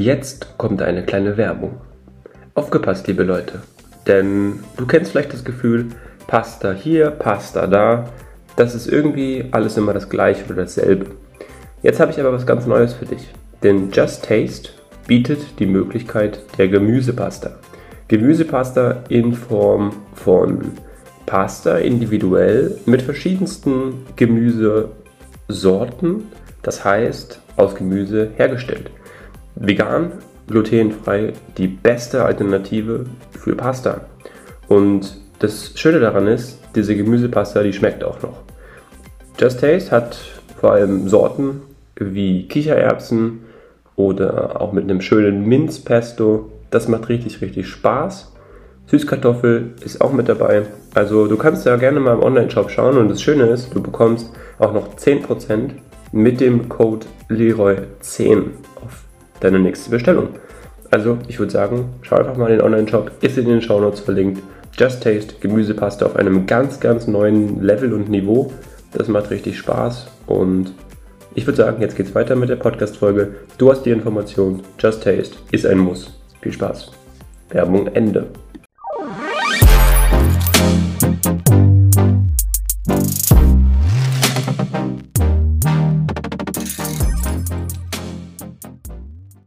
Jetzt 0.00 0.56
kommt 0.56 0.80
eine 0.80 1.04
kleine 1.04 1.36
Werbung. 1.36 1.82
Aufgepasst, 2.54 3.06
liebe 3.06 3.22
Leute. 3.22 3.60
Denn 4.06 4.60
du 4.78 4.86
kennst 4.86 5.10
vielleicht 5.10 5.34
das 5.34 5.44
Gefühl, 5.44 5.88
Pasta 6.26 6.72
hier, 6.72 7.10
Pasta 7.10 7.66
da. 7.66 8.08
Das 8.56 8.74
ist 8.74 8.86
irgendwie 8.86 9.44
alles 9.50 9.76
immer 9.76 9.92
das 9.92 10.08
gleiche 10.08 10.46
oder 10.46 10.62
dasselbe. 10.62 11.04
Jetzt 11.82 12.00
habe 12.00 12.12
ich 12.12 12.18
aber 12.18 12.32
was 12.32 12.46
ganz 12.46 12.64
Neues 12.64 12.94
für 12.94 13.04
dich. 13.04 13.28
Denn 13.62 13.90
Just 13.90 14.24
Taste 14.24 14.70
bietet 15.06 15.58
die 15.58 15.66
Möglichkeit 15.66 16.40
der 16.56 16.68
Gemüsepasta. 16.68 17.58
Gemüsepasta 18.08 19.04
in 19.10 19.34
Form 19.34 19.92
von 20.14 20.62
Pasta 21.26 21.76
individuell 21.76 22.78
mit 22.86 23.02
verschiedensten 23.02 24.06
Gemüsesorten, 24.16 26.24
das 26.62 26.86
heißt 26.86 27.42
aus 27.58 27.74
Gemüse 27.74 28.30
hergestellt. 28.38 28.90
Vegan, 29.60 30.12
glutenfrei, 30.48 31.32
die 31.56 31.68
beste 31.68 32.24
Alternative 32.24 33.06
für 33.38 33.54
Pasta. 33.54 34.00
Und 34.66 35.16
das 35.38 35.72
Schöne 35.76 36.00
daran 36.00 36.26
ist, 36.26 36.58
diese 36.74 36.96
Gemüsepasta, 36.96 37.62
die 37.62 37.72
schmeckt 37.72 38.02
auch 38.02 38.20
noch. 38.22 38.42
Just 39.38 39.60
Taste 39.60 39.92
hat 39.92 40.18
vor 40.60 40.72
allem 40.72 41.08
Sorten 41.08 41.62
wie 41.94 42.48
Kichererbsen, 42.48 43.40
oder 44.00 44.60
auch 44.60 44.72
mit 44.72 44.84
einem 44.84 45.00
schönen 45.00 45.46
Minzpesto. 45.46 46.50
Das 46.70 46.88
macht 46.88 47.08
richtig, 47.08 47.40
richtig 47.42 47.68
Spaß. 47.68 48.32
Süßkartoffel 48.86 49.74
ist 49.84 50.00
auch 50.00 50.12
mit 50.12 50.28
dabei. 50.28 50.62
Also 50.94 51.26
du 51.26 51.36
kannst 51.36 51.66
ja 51.66 51.76
gerne 51.76 52.00
mal 52.00 52.14
im 52.14 52.22
Online-Shop 52.22 52.70
schauen 52.70 52.96
und 52.96 53.08
das 53.08 53.22
Schöne 53.22 53.44
ist, 53.44 53.74
du 53.74 53.82
bekommst 53.82 54.32
auch 54.58 54.72
noch 54.72 54.96
10% 54.96 55.70
mit 56.12 56.40
dem 56.40 56.68
Code 56.68 57.06
Leroy10 57.28 58.46
auf 58.69 58.69
deine 59.40 59.58
nächste 59.58 59.90
Bestellung. 59.90 60.28
Also 60.90 61.18
ich 61.28 61.38
würde 61.38 61.52
sagen, 61.52 61.90
schau 62.02 62.16
einfach 62.16 62.36
mal 62.36 62.50
in 62.50 62.58
den 62.58 62.64
Online-Shop, 62.64 63.10
ist 63.20 63.38
in 63.38 63.46
den 63.46 63.62
Shownotes 63.62 64.00
verlinkt. 64.00 64.42
Just 64.76 65.02
Taste 65.02 65.34
Gemüsepaste 65.40 66.06
auf 66.06 66.16
einem 66.16 66.46
ganz, 66.46 66.80
ganz 66.80 67.06
neuen 67.06 67.62
Level 67.62 67.92
und 67.92 68.08
Niveau. 68.08 68.52
Das 68.92 69.08
macht 69.08 69.30
richtig 69.30 69.58
Spaß 69.58 70.08
und 70.26 70.72
ich 71.34 71.46
würde 71.46 71.58
sagen, 71.58 71.80
jetzt 71.80 71.96
geht's 71.96 72.14
weiter 72.14 72.34
mit 72.34 72.48
der 72.48 72.56
Podcast-Folge. 72.56 73.34
Du 73.56 73.70
hast 73.70 73.82
die 73.82 73.90
Information. 73.90 74.62
Just 74.78 75.04
Taste 75.04 75.36
ist 75.52 75.64
ein 75.64 75.78
Muss. 75.78 76.18
Viel 76.40 76.52
Spaß. 76.52 76.90
Werbung 77.50 77.86
Ende. 77.88 78.26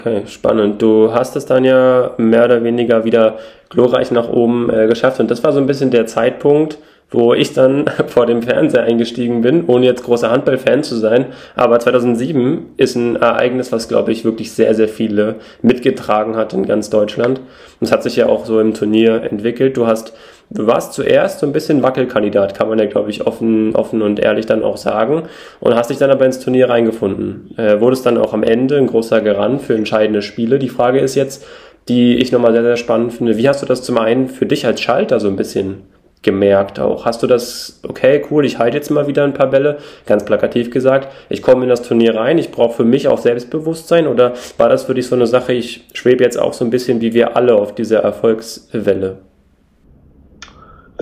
Okay, 0.05 0.23
spannend. 0.27 0.81
Du 0.81 1.13
hast 1.13 1.37
es 1.37 1.45
dann 1.45 1.63
ja 1.63 2.11
mehr 2.17 2.43
oder 2.43 2.61
weniger 2.61 3.05
wieder 3.05 3.37
glorreich 3.69 4.11
nach 4.11 4.27
oben 4.27 4.69
äh, 4.69 4.85
geschafft 4.87 5.21
und 5.21 5.31
das 5.31 5.45
war 5.45 5.53
so 5.53 5.59
ein 5.59 5.65
bisschen 5.65 5.91
der 5.91 6.07
Zeitpunkt, 6.07 6.77
wo 7.09 7.33
ich 7.33 7.53
dann 7.53 7.85
vor 8.07 8.25
dem 8.25 8.43
Fernseher 8.43 8.83
eingestiegen 8.83 9.41
bin, 9.41 9.63
ohne 9.65 9.85
jetzt 9.85 10.03
großer 10.03 10.29
Handball-Fan 10.29 10.83
zu 10.83 10.97
sein. 10.97 11.27
Aber 11.55 11.79
2007 11.79 12.73
ist 12.75 12.97
ein 12.97 13.15
Ereignis, 13.15 13.71
was, 13.71 13.87
glaube 13.87 14.11
ich, 14.11 14.25
wirklich 14.25 14.51
sehr, 14.51 14.75
sehr 14.75 14.89
viele 14.89 15.35
mitgetragen 15.61 16.35
hat 16.35 16.51
in 16.51 16.65
ganz 16.65 16.89
Deutschland. 16.89 17.39
Und 17.39 17.87
es 17.87 17.93
hat 17.93 18.03
sich 18.03 18.17
ja 18.17 18.25
auch 18.25 18.43
so 18.45 18.59
im 18.59 18.73
Turnier 18.73 19.23
entwickelt. 19.23 19.77
Du 19.77 19.87
hast, 19.87 20.13
du 20.53 20.67
warst 20.67 20.93
zuerst 20.93 21.39
so 21.39 21.45
ein 21.45 21.51
bisschen 21.51 21.83
Wackelkandidat, 21.83 22.55
kann 22.55 22.69
man 22.69 22.79
ja, 22.79 22.85
glaube 22.85 23.09
ich, 23.09 23.25
offen, 23.25 23.75
offen 23.75 24.01
und 24.01 24.19
ehrlich 24.19 24.45
dann 24.45 24.63
auch 24.63 24.77
sagen. 24.77 25.23
Und 25.59 25.75
hast 25.75 25.89
dich 25.89 25.97
dann 25.97 26.11
aber 26.11 26.25
ins 26.25 26.39
Turnier 26.39 26.69
reingefunden. 26.69 27.57
Äh, 27.57 27.79
wurdest 27.79 28.05
dann 28.05 28.17
auch 28.17 28.33
am 28.33 28.43
Ende 28.43 28.77
ein 28.77 28.87
großer 28.87 29.21
Garant 29.21 29.61
für 29.61 29.75
entscheidende 29.75 30.21
Spiele. 30.21 30.59
Die 30.59 30.69
Frage 30.69 30.99
ist 30.99 31.15
jetzt, 31.15 31.45
die 31.87 32.17
ich 32.17 32.31
nochmal 32.31 32.53
sehr, 32.53 32.63
sehr 32.63 32.77
spannend 32.77 33.13
finde. 33.13 33.37
Wie 33.37 33.49
hast 33.49 33.61
du 33.61 33.65
das 33.65 33.83
zum 33.83 33.97
einen 33.97 34.29
für 34.29 34.45
dich 34.45 34.65
als 34.65 34.81
Schalter 34.81 35.19
so 35.19 35.27
ein 35.27 35.35
bisschen 35.35 35.83
gemerkt 36.21 36.79
auch? 36.79 37.05
Hast 37.05 37.21
du 37.23 37.27
das, 37.27 37.81
okay, 37.87 38.23
cool, 38.31 38.45
ich 38.45 38.57
halte 38.57 38.77
jetzt 38.77 38.89
mal 38.89 39.07
wieder 39.07 39.25
ein 39.25 39.33
paar 39.33 39.49
Bälle, 39.49 39.77
ganz 40.05 40.23
plakativ 40.23 40.71
gesagt, 40.71 41.11
ich 41.29 41.41
komme 41.41 41.63
in 41.63 41.69
das 41.69 41.81
Turnier 41.81 42.15
rein, 42.15 42.37
ich 42.37 42.51
brauche 42.51 42.77
für 42.77 42.85
mich 42.85 43.09
auch 43.09 43.17
Selbstbewusstsein 43.17 44.07
oder 44.07 44.33
war 44.57 44.69
das 44.69 44.85
für 44.85 44.93
dich 44.93 45.07
so 45.07 45.15
eine 45.15 45.27
Sache, 45.27 45.51
ich 45.51 45.85
schwebe 45.93 46.23
jetzt 46.23 46.39
auch 46.39 46.53
so 46.53 46.63
ein 46.63 46.71
bisschen 46.71 47.01
wie 47.01 47.13
wir 47.13 47.35
alle 47.35 47.55
auf 47.55 47.75
dieser 47.75 47.99
Erfolgswelle? 47.99 49.17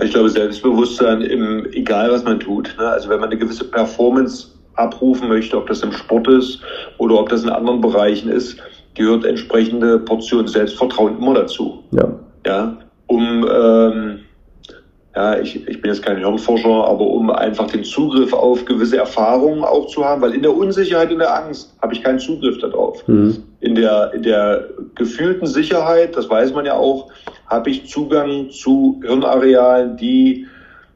Ich 0.00 0.12
glaube, 0.12 0.30
Selbstbewusstsein, 0.30 1.20
im, 1.22 1.66
egal 1.72 2.10
was 2.10 2.24
man 2.24 2.40
tut. 2.40 2.74
Ne? 2.78 2.86
Also 2.86 3.08
wenn 3.08 3.20
man 3.20 3.30
eine 3.30 3.38
gewisse 3.38 3.64
Performance 3.64 4.48
abrufen 4.74 5.28
möchte, 5.28 5.56
ob 5.56 5.66
das 5.66 5.82
im 5.82 5.92
Sport 5.92 6.28
ist 6.28 6.60
oder 6.98 7.18
ob 7.18 7.28
das 7.28 7.44
in 7.44 7.50
anderen 7.50 7.80
Bereichen 7.80 8.30
ist, 8.30 8.56
gehört 8.94 9.24
entsprechende 9.24 9.98
Portion 9.98 10.46
Selbstvertrauen 10.46 11.18
immer 11.18 11.34
dazu. 11.34 11.84
Ja. 11.90 12.08
Ja, 12.44 12.76
um 13.06 13.46
ähm, 13.48 14.20
ja, 15.14 15.38
ich, 15.38 15.68
ich 15.68 15.80
bin 15.82 15.90
jetzt 15.90 16.02
kein 16.02 16.16
Hirnforscher, 16.16 16.88
aber 16.88 17.06
um 17.06 17.30
einfach 17.30 17.66
den 17.66 17.84
Zugriff 17.84 18.32
auf 18.32 18.64
gewisse 18.64 18.96
Erfahrungen 18.96 19.62
auch 19.62 19.86
zu 19.88 20.04
haben, 20.04 20.22
weil 20.22 20.34
in 20.34 20.42
der 20.42 20.56
Unsicherheit, 20.56 21.10
in 21.10 21.18
der 21.18 21.44
Angst 21.44 21.76
habe 21.82 21.92
ich 21.92 22.02
keinen 22.02 22.18
Zugriff 22.18 22.58
darauf. 22.58 23.06
Mhm. 23.06 23.42
In, 23.60 23.74
der, 23.74 24.12
in 24.14 24.22
der 24.22 24.68
gefühlten 24.94 25.46
Sicherheit, 25.46 26.16
das 26.16 26.30
weiß 26.30 26.54
man 26.54 26.64
ja 26.64 26.74
auch, 26.74 27.10
habe 27.52 27.70
ich 27.70 27.86
Zugang 27.86 28.50
zu 28.50 29.00
Hirnarealen, 29.04 29.96
die 29.96 30.46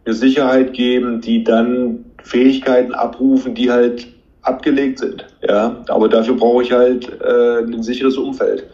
mir 0.06 0.14
Sicherheit 0.14 0.72
geben, 0.72 1.20
die 1.20 1.44
dann 1.44 2.04
Fähigkeiten 2.22 2.94
abrufen, 2.94 3.54
die 3.54 3.70
halt 3.70 4.08
abgelegt 4.42 5.00
sind. 5.00 5.26
Ja, 5.46 5.84
aber 5.88 6.08
dafür 6.08 6.34
brauche 6.34 6.62
ich 6.62 6.72
halt 6.72 7.08
äh, 7.20 7.58
ein 7.60 7.82
sicheres 7.82 8.16
Umfeld. 8.16 8.66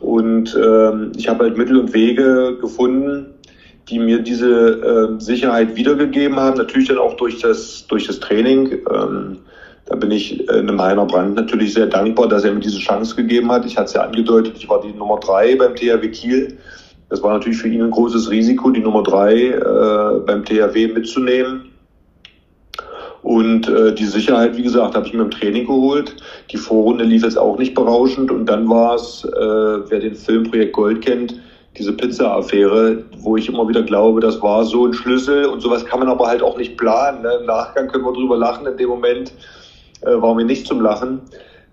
Und 0.00 0.54
ähm, 0.62 1.12
ich 1.16 1.28
habe 1.28 1.44
halt 1.44 1.56
Mittel 1.56 1.78
und 1.78 1.94
Wege 1.94 2.58
gefunden, 2.60 3.34
die 3.88 3.98
mir 3.98 4.18
diese 4.18 5.16
äh, 5.16 5.20
Sicherheit 5.20 5.76
wiedergegeben 5.76 6.36
haben. 6.36 6.58
Natürlich 6.58 6.88
dann 6.88 6.98
auch 6.98 7.14
durch 7.14 7.40
das, 7.40 7.86
durch 7.88 8.06
das 8.06 8.20
Training. 8.20 8.72
Ähm, 8.92 9.38
da 9.86 9.94
bin 9.94 10.10
ich 10.10 10.48
äh, 10.48 10.58
einem 10.58 10.80
Heiner 10.82 11.06
Brand 11.06 11.36
natürlich 11.36 11.72
sehr 11.72 11.86
dankbar, 11.86 12.28
dass 12.28 12.44
er 12.44 12.52
mir 12.52 12.60
diese 12.60 12.78
Chance 12.78 13.14
gegeben 13.14 13.50
hat. 13.50 13.64
Ich 13.64 13.76
hatte 13.76 13.86
es 13.86 13.92
ja 13.94 14.02
angedeutet, 14.02 14.54
ich 14.56 14.68
war 14.68 14.80
die 14.80 14.92
Nummer 14.92 15.18
drei 15.20 15.54
beim 15.54 15.74
THW 15.74 16.08
Kiel. 16.08 16.58
Das 17.08 17.22
war 17.22 17.34
natürlich 17.34 17.58
für 17.58 17.68
ihn 17.68 17.82
ein 17.82 17.90
großes 17.90 18.30
Risiko, 18.30 18.70
die 18.70 18.80
Nummer 18.80 19.02
drei 19.02 19.34
äh, 19.34 20.20
beim 20.26 20.44
THW 20.44 20.88
mitzunehmen. 20.88 21.72
Und 23.22 23.68
äh, 23.68 23.92
die 23.92 24.04
Sicherheit, 24.04 24.56
wie 24.56 24.62
gesagt, 24.62 24.94
habe 24.94 25.06
ich 25.06 25.12
mir 25.12 25.22
im 25.22 25.30
Training 25.30 25.66
geholt. 25.66 26.16
Die 26.52 26.56
Vorrunde 26.56 27.04
lief 27.04 27.24
jetzt 27.24 27.38
auch 27.38 27.58
nicht 27.58 27.74
berauschend. 27.74 28.30
Und 28.30 28.46
dann 28.46 28.68
war 28.68 28.94
es, 28.94 29.24
äh, 29.24 29.90
wer 29.90 29.98
den 29.98 30.14
Filmprojekt 30.14 30.72
Gold 30.72 31.04
kennt, 31.04 31.40
diese 31.76 31.92
Pizza-Affäre, 31.92 33.04
wo 33.18 33.36
ich 33.36 33.48
immer 33.48 33.68
wieder 33.68 33.82
glaube, 33.82 34.20
das 34.20 34.40
war 34.42 34.64
so 34.64 34.86
ein 34.86 34.94
Schlüssel 34.94 35.46
und 35.46 35.60
sowas 35.60 35.84
kann 35.84 35.98
man 35.98 36.08
aber 36.08 36.26
halt 36.26 36.42
auch 36.42 36.56
nicht 36.56 36.76
planen. 36.76 37.22
Ne? 37.22 37.32
Im 37.40 37.46
Nachgang 37.46 37.88
können 37.88 38.04
wir 38.04 38.12
drüber 38.12 38.36
lachen, 38.36 38.66
in 38.66 38.76
dem 38.76 38.88
Moment 38.88 39.32
äh, 40.02 40.20
war 40.20 40.34
mir 40.34 40.44
nicht 40.44 40.66
zum 40.66 40.80
Lachen, 40.80 41.20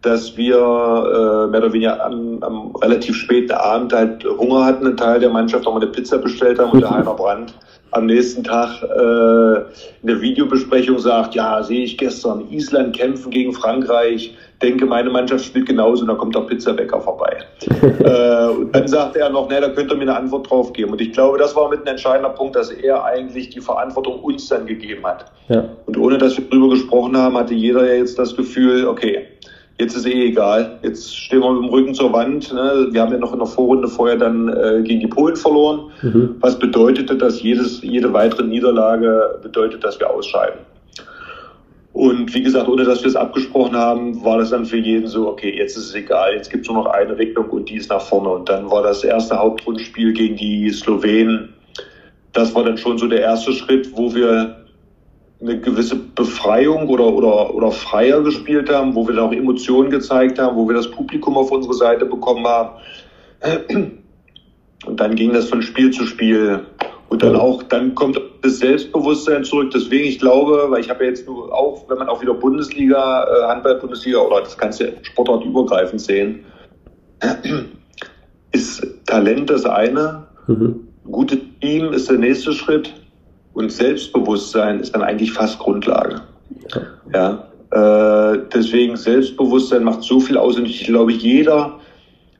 dass 0.03 0.37
wir 0.37 0.55
äh, 0.55 1.47
mehr 1.47 1.61
oder 1.61 1.73
weniger 1.73 2.05
am, 2.05 2.37
am 2.41 2.75
relativ 2.75 3.15
späten 3.15 3.53
Abend 3.53 3.93
halt 3.93 4.23
Hunger 4.25 4.65
hatten, 4.65 4.85
ein 4.85 4.97
Teil 4.97 5.19
der 5.19 5.29
Mannschaft 5.29 5.65
nochmal 5.65 5.81
eine 5.81 5.91
Pizza 5.91 6.17
bestellt 6.17 6.59
haben 6.59 6.71
und 6.71 6.81
der 6.81 6.91
Heiner 6.91 7.13
Brandt 7.13 7.53
am 7.93 8.07
nächsten 8.07 8.43
Tag 8.43 8.81
äh, 8.81 9.57
in 10.01 10.07
der 10.07 10.19
Videobesprechung 10.19 10.97
sagt, 10.99 11.35
ja, 11.35 11.61
sehe 11.61 11.83
ich 11.83 11.97
gestern 11.97 12.49
Island 12.49 12.95
kämpfen 12.95 13.31
gegen 13.31 13.53
Frankreich, 13.53 14.35
denke, 14.61 14.85
meine 14.85 15.09
Mannschaft 15.09 15.45
spielt 15.45 15.67
genauso 15.67 16.01
und 16.01 16.07
dann 16.07 16.17
kommt 16.17 16.35
der 16.35 16.41
Pizzabäcker 16.41 16.99
vorbei. 17.01 17.37
äh, 17.81 18.47
und 18.47 18.75
dann 18.75 18.87
sagt 18.87 19.15
er 19.15 19.29
noch, 19.29 19.47
ne, 19.49 19.61
da 19.61 19.69
könnte 19.69 19.93
er 19.93 19.97
mir 19.97 20.03
eine 20.03 20.15
Antwort 20.15 20.49
drauf 20.49 20.73
geben. 20.73 20.91
Und 20.91 21.01
ich 21.01 21.11
glaube, 21.11 21.37
das 21.37 21.55
war 21.55 21.69
mit 21.69 21.81
ein 21.81 21.87
entscheidender 21.87 22.29
Punkt, 22.29 22.55
dass 22.55 22.71
er 22.71 23.03
eigentlich 23.03 23.49
die 23.49 23.61
Verantwortung 23.61 24.21
uns 24.21 24.47
dann 24.47 24.65
gegeben 24.65 25.05
hat. 25.05 25.25
Ja. 25.49 25.63
Und 25.85 25.97
ohne 25.97 26.17
dass 26.17 26.37
wir 26.37 26.45
darüber 26.49 26.69
gesprochen 26.69 27.15
haben, 27.15 27.37
hatte 27.37 27.53
jeder 27.53 27.85
ja 27.85 27.95
jetzt 27.95 28.17
das 28.17 28.35
Gefühl, 28.35 28.87
okay, 28.87 29.27
jetzt 29.83 29.95
ist 29.95 30.05
eh 30.05 30.27
egal. 30.27 30.79
Jetzt 30.81 31.15
stehen 31.15 31.41
wir 31.41 31.51
mit 31.51 31.63
dem 31.63 31.69
Rücken 31.69 31.93
zur 31.93 32.11
Wand. 32.13 32.51
Ne? 32.53 32.87
Wir 32.91 33.01
haben 33.01 33.11
ja 33.11 33.19
noch 33.19 33.33
in 33.33 33.39
der 33.39 33.47
Vorrunde 33.47 33.87
vorher 33.87 34.17
dann 34.17 34.47
äh, 34.47 34.81
gegen 34.83 35.01
die 35.01 35.07
Polen 35.07 35.35
verloren. 35.35 35.91
Mhm. 36.01 36.35
Was 36.39 36.57
bedeutete, 36.57 37.15
dass 37.15 37.41
jedes, 37.41 37.81
jede 37.81 38.11
weitere 38.13 38.43
Niederlage 38.43 39.39
bedeutet, 39.43 39.83
dass 39.83 39.99
wir 39.99 40.09
ausscheiden. 40.09 40.59
Und 41.91 42.33
wie 42.33 42.41
gesagt, 42.41 42.67
ohne 42.67 42.85
dass 42.85 43.01
wir 43.03 43.09
es 43.09 43.15
abgesprochen 43.15 43.75
haben, 43.75 44.23
war 44.25 44.39
das 44.39 44.49
dann 44.49 44.65
für 44.65 44.77
jeden 44.77 45.05
so, 45.05 45.27
okay, 45.27 45.55
jetzt 45.55 45.77
ist 45.77 45.89
es 45.89 45.95
egal, 45.95 46.33
jetzt 46.33 46.49
gibt 46.49 46.65
es 46.65 46.73
nur 46.73 46.83
noch 46.83 46.91
eine 46.91 47.15
Richtung 47.15 47.49
und 47.51 47.69
die 47.69 47.75
ist 47.75 47.91
nach 47.91 48.01
vorne. 48.01 48.29
Und 48.29 48.49
dann 48.49 48.71
war 48.71 48.81
das 48.81 49.03
erste 49.03 49.37
Hauptrundenspiel 49.37 50.11
gegen 50.13 50.35
die 50.35 50.71
Slowenen. 50.71 51.53
Das 52.31 52.55
war 52.55 52.63
dann 52.63 52.77
schon 52.77 52.97
so 52.97 53.05
der 53.05 53.21
erste 53.21 53.53
Schritt, 53.53 53.95
wo 53.95 54.15
wir 54.15 54.62
eine 55.43 55.59
gewisse 55.59 55.95
Befreiung 55.95 56.87
oder, 56.87 57.05
oder, 57.05 57.53
oder 57.53 57.71
freier 57.71 58.21
gespielt 58.21 58.69
haben, 58.69 58.95
wo 58.95 59.05
wir 59.07 59.15
dann 59.15 59.25
auch 59.25 59.33
Emotionen 59.33 59.89
gezeigt 59.89 60.39
haben, 60.39 60.55
wo 60.55 60.67
wir 60.67 60.75
das 60.75 60.89
Publikum 60.89 61.37
auf 61.37 61.51
unsere 61.51 61.73
Seite 61.73 62.05
bekommen 62.05 62.47
haben. 62.47 62.79
Und 64.85 64.99
dann 64.99 65.15
ging 65.15 65.33
das 65.33 65.49
von 65.49 65.61
Spiel 65.61 65.91
zu 65.91 66.05
Spiel. 66.05 66.61
Und 67.09 67.21
dann 67.21 67.35
auch, 67.35 67.61
dann 67.63 67.93
kommt 67.93 68.19
das 68.41 68.57
Selbstbewusstsein 68.59 69.43
zurück. 69.43 69.71
Deswegen, 69.71 70.07
ich 70.07 70.19
glaube, 70.19 70.65
weil 70.69 70.79
ich 70.79 70.89
habe 70.89 71.03
ja 71.03 71.09
jetzt 71.09 71.27
nur 71.27 71.53
auch, 71.53 71.87
wenn 71.89 71.97
man 71.97 72.09
auch 72.09 72.21
wieder 72.21 72.33
Bundesliga, 72.33 73.25
äh, 73.25 73.43
Handball-Bundesliga 73.49 74.19
oder 74.19 74.41
das 74.41 74.57
kannst 74.57 74.79
du 74.79 74.93
sportartübergreifend 75.03 76.01
sehen, 76.01 76.45
ist 78.51 78.85
Talent 79.05 79.49
das 79.49 79.65
eine, 79.65 80.25
mhm. 80.47 80.87
gutes 81.05 81.39
Team 81.61 81.93
ist 81.93 82.09
der 82.09 82.17
nächste 82.17 82.53
Schritt 82.53 82.93
und 83.53 83.71
Selbstbewusstsein 83.71 84.79
ist 84.79 84.93
dann 84.93 85.03
eigentlich 85.03 85.31
fast 85.31 85.59
Grundlage. 85.59 86.21
Ja, 87.13 87.47
äh, 87.71 88.39
deswegen 88.53 88.95
Selbstbewusstsein 88.95 89.83
macht 89.83 90.03
so 90.03 90.19
viel 90.19 90.37
aus 90.37 90.57
und 90.57 90.65
ich 90.65 90.85
glaube, 90.85 91.11
jeder 91.11 91.79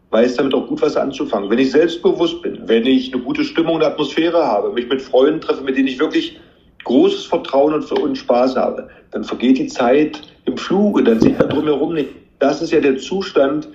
weiß 0.10 0.36
damit 0.36 0.54
auch 0.54 0.68
gut 0.68 0.82
was 0.82 0.96
anzufangen. 0.96 1.50
Wenn 1.50 1.58
ich 1.58 1.72
selbstbewusst 1.72 2.42
bin, 2.44 2.68
wenn 2.68 2.86
ich 2.86 3.12
eine 3.12 3.24
gute 3.24 3.44
Stimmung 3.44 3.76
und 3.76 3.84
Atmosphäre 3.84 4.46
habe, 4.46 4.72
mich 4.72 4.88
mit 4.88 5.02
Freunden 5.02 5.42
treffe, 5.42 5.64
mit 5.64 5.76
denen 5.76 5.88
ich 5.88 6.00
wirklich 6.00 6.40
großes 6.84 7.26
Vertrauen 7.26 7.74
und, 7.74 7.92
und 7.92 8.16
Spaß 8.16 8.56
habe, 8.56 8.90
dann 9.12 9.24
vergeht 9.24 9.58
die 9.58 9.68
Zeit 9.68 10.22
im 10.46 10.58
Flug 10.58 10.98
und 10.98 11.06
dann 11.06 11.20
sieht 11.20 11.40
man 11.40 11.50
drumherum 11.50 11.94
nicht. 11.94 12.10
Das 12.38 12.62
ist 12.62 12.72
ja 12.72 12.80
der 12.80 12.98
Zustand, 12.98 13.70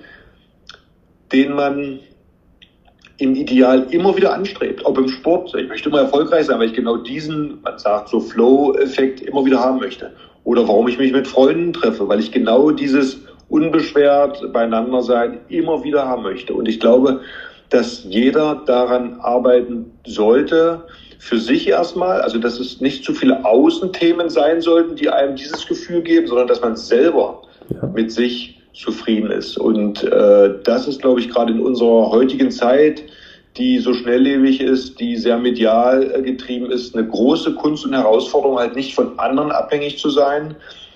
den 1.33 1.53
man 1.53 1.99
im 3.19 3.35
Ideal 3.35 3.85
immer 3.91 4.15
wieder 4.15 4.33
anstrebt, 4.33 4.85
ob 4.85 4.97
im 4.97 5.09
Sport. 5.09 5.53
Ich 5.55 5.67
möchte 5.67 5.89
immer 5.89 5.99
erfolgreich 5.99 6.45
sein, 6.45 6.59
weil 6.59 6.67
ich 6.67 6.73
genau 6.73 6.95
diesen, 6.97 7.61
man 7.61 7.77
sagt 7.77 8.09
so 8.09 8.19
Flow-Effekt 8.19 9.21
immer 9.21 9.45
wieder 9.45 9.59
haben 9.59 9.79
möchte. 9.79 10.13
Oder 10.45 10.67
warum 10.67 10.87
ich 10.87 10.97
mich 10.97 11.11
mit 11.11 11.27
Freunden 11.27 11.73
treffe, 11.73 12.07
weil 12.07 12.19
ich 12.19 12.31
genau 12.31 12.71
dieses 12.71 13.19
unbeschwert 13.49 14.53
beieinander 14.53 15.01
sein 15.01 15.39
immer 15.49 15.83
wieder 15.83 16.07
haben 16.07 16.23
möchte. 16.23 16.53
Und 16.53 16.67
ich 16.67 16.79
glaube, 16.79 17.21
dass 17.69 18.05
jeder 18.05 18.63
daran 18.65 19.19
arbeiten 19.19 19.91
sollte, 20.05 20.83
für 21.19 21.37
sich 21.37 21.67
erstmal, 21.67 22.21
also 22.21 22.39
dass 22.39 22.59
es 22.59 22.79
nicht 22.79 23.03
zu 23.03 23.13
viele 23.13 23.43
Außenthemen 23.43 24.29
sein 24.29 24.61
sollten, 24.61 24.95
die 24.95 25.09
einem 25.09 25.35
dieses 25.35 25.67
Gefühl 25.67 26.01
geben, 26.01 26.27
sondern 26.27 26.47
dass 26.47 26.61
man 26.61 26.77
selber 26.77 27.41
ja. 27.69 27.85
mit 27.87 28.11
sich 28.11 28.58
zufrieden 28.73 29.31
ist. 29.31 29.57
Und 29.57 30.03
äh, 30.03 30.53
das 30.63 30.87
ist, 30.87 31.01
glaube 31.01 31.19
ich, 31.19 31.29
gerade 31.29 31.53
in 31.53 31.59
unserer 31.59 32.09
heutigen 32.09 32.51
Zeit, 32.51 33.03
die 33.57 33.79
so 33.79 33.93
schnelllebig 33.93 34.61
ist, 34.61 34.99
die 34.99 35.17
sehr 35.17 35.37
medial 35.37 36.11
äh, 36.13 36.21
getrieben 36.21 36.71
ist, 36.71 36.95
eine 36.95 37.07
große 37.07 37.55
Kunst 37.55 37.85
und 37.85 37.93
Herausforderung, 37.93 38.57
halt 38.57 38.75
nicht 38.75 38.93
von 38.93 39.17
anderen 39.19 39.51
abhängig 39.51 39.97
zu 39.97 40.09
sein, 40.09 40.55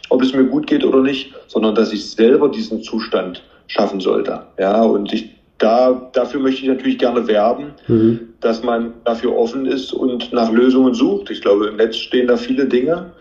ob 0.09 0.21
es 0.21 0.33
mir 0.33 0.45
gut 0.45 0.67
geht 0.67 0.83
oder 0.83 1.01
nicht, 1.01 1.33
sondern 1.47 1.75
dass 1.75 1.91
ich 1.91 2.11
selber 2.11 2.49
diesen 2.49 2.83
Zustand 2.83 3.43
schaffen 3.67 3.99
sollte. 3.99 4.43
Ja, 4.59 4.83
und 4.83 5.11
ich 5.11 5.29
da, 5.63 6.09
dafür 6.13 6.41
möchte 6.41 6.61
ich 6.61 6.67
natürlich 6.67 6.97
gerne 6.97 7.25
werben, 7.27 7.73
mhm. 7.87 8.33
dass 8.41 8.63
man 8.63 8.93
dafür 9.05 9.35
offen 9.35 9.65
ist 9.65 9.93
und 9.93 10.33
nach 10.33 10.51
Lösungen 10.51 10.93
sucht. 10.93 11.29
Ich 11.29 11.41
glaube, 11.41 11.67
im 11.67 11.77
Netz 11.77 11.95
stehen 11.95 12.27
da 12.27 12.35
viele 12.35 12.65
Dinge, 12.65 13.11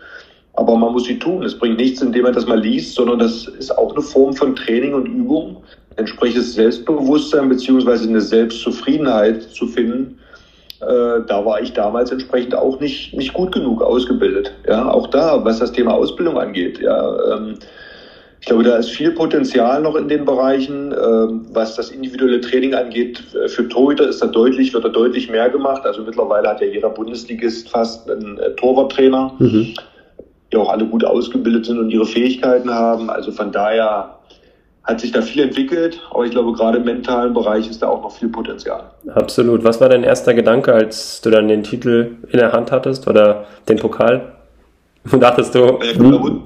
aber 0.53 0.75
man 0.75 0.93
muss 0.93 1.05
sie 1.05 1.19
tun. 1.19 1.43
Es 1.43 1.57
bringt 1.57 1.77
nichts, 1.77 2.01
indem 2.01 2.23
man 2.23 2.33
das 2.33 2.45
mal 2.45 2.59
liest, 2.59 2.95
sondern 2.95 3.19
das 3.19 3.47
ist 3.47 3.75
auch 3.77 3.91
eine 3.91 4.01
Form 4.01 4.33
von 4.33 4.55
Training 4.55 4.93
und 4.93 5.05
Übung, 5.07 5.63
entsprechendes 5.95 6.53
Selbstbewusstsein 6.53 7.49
beziehungsweise 7.49 8.07
eine 8.07 8.21
Selbstzufriedenheit 8.21 9.43
zu 9.43 9.67
finden, 9.67 10.19
äh, 10.87 11.21
da 11.27 11.45
war 11.45 11.61
ich 11.61 11.73
damals 11.73 12.11
entsprechend 12.11 12.55
auch 12.55 12.79
nicht, 12.79 13.13
nicht 13.13 13.33
gut 13.33 13.53
genug 13.53 13.81
ausgebildet. 13.81 14.51
Ja, 14.67 14.89
auch 14.89 15.07
da, 15.07 15.43
was 15.43 15.59
das 15.59 15.71
Thema 15.71 15.93
Ausbildung 15.93 16.37
angeht. 16.37 16.79
Ja, 16.79 17.35
ähm, 17.35 17.55
ich 18.41 18.47
glaube, 18.47 18.63
da 18.63 18.75
ist 18.75 18.89
viel 18.89 19.11
Potenzial 19.11 19.81
noch 19.81 19.95
in 19.95 20.09
den 20.09 20.25
Bereichen. 20.25 20.91
Ähm, 20.91 21.45
was 21.53 21.75
das 21.75 21.91
individuelle 21.91 22.41
Training 22.41 22.73
angeht, 22.73 23.23
äh, 23.33 23.47
für 23.47 23.67
Torhüter 23.69 24.09
ist 24.09 24.21
da 24.21 24.27
deutlich, 24.27 24.73
wird 24.73 24.83
da 24.83 24.89
deutlich 24.89 25.29
mehr 25.29 25.49
gemacht. 25.49 25.85
Also 25.85 26.01
mittlerweile 26.01 26.49
hat 26.49 26.59
ja 26.59 26.67
jeder 26.67 26.89
Bundesligist 26.89 27.69
fast 27.69 28.09
einen 28.09 28.37
äh, 28.39 28.51
Torwarttrainer, 28.55 29.33
mhm. 29.39 29.73
Die 30.53 30.57
auch 30.57 30.69
alle 30.69 30.85
gut 30.85 31.03
ausgebildet 31.03 31.65
sind 31.65 31.79
und 31.79 31.89
ihre 31.89 32.05
Fähigkeiten 32.05 32.69
haben. 32.73 33.09
Also 33.09 33.31
von 33.31 33.51
daher 33.51 34.17
hat 34.83 34.99
sich 34.99 35.11
da 35.11 35.21
viel 35.21 35.43
entwickelt, 35.43 36.01
aber 36.11 36.25
ich 36.25 36.31
glaube, 36.31 36.51
gerade 36.53 36.77
im 36.77 36.85
mentalen 36.85 37.33
Bereich 37.33 37.69
ist 37.69 37.81
da 37.81 37.87
auch 37.87 38.03
noch 38.03 38.11
viel 38.11 38.29
Potenzial. 38.29 38.91
Absolut. 39.15 39.63
Was 39.63 39.79
war 39.79 39.89
dein 39.89 40.03
erster 40.03 40.33
Gedanke, 40.33 40.73
als 40.73 41.21
du 41.21 41.29
dann 41.29 41.47
den 41.47 41.63
Titel 41.63 42.17
in 42.29 42.39
der 42.39 42.51
Hand 42.51 42.71
hattest 42.71 43.07
oder 43.07 43.45
den 43.67 43.77
Pokal? 43.77 44.33
Dachtest 45.19 45.55
du. 45.55 45.79
Hm? 45.79 46.43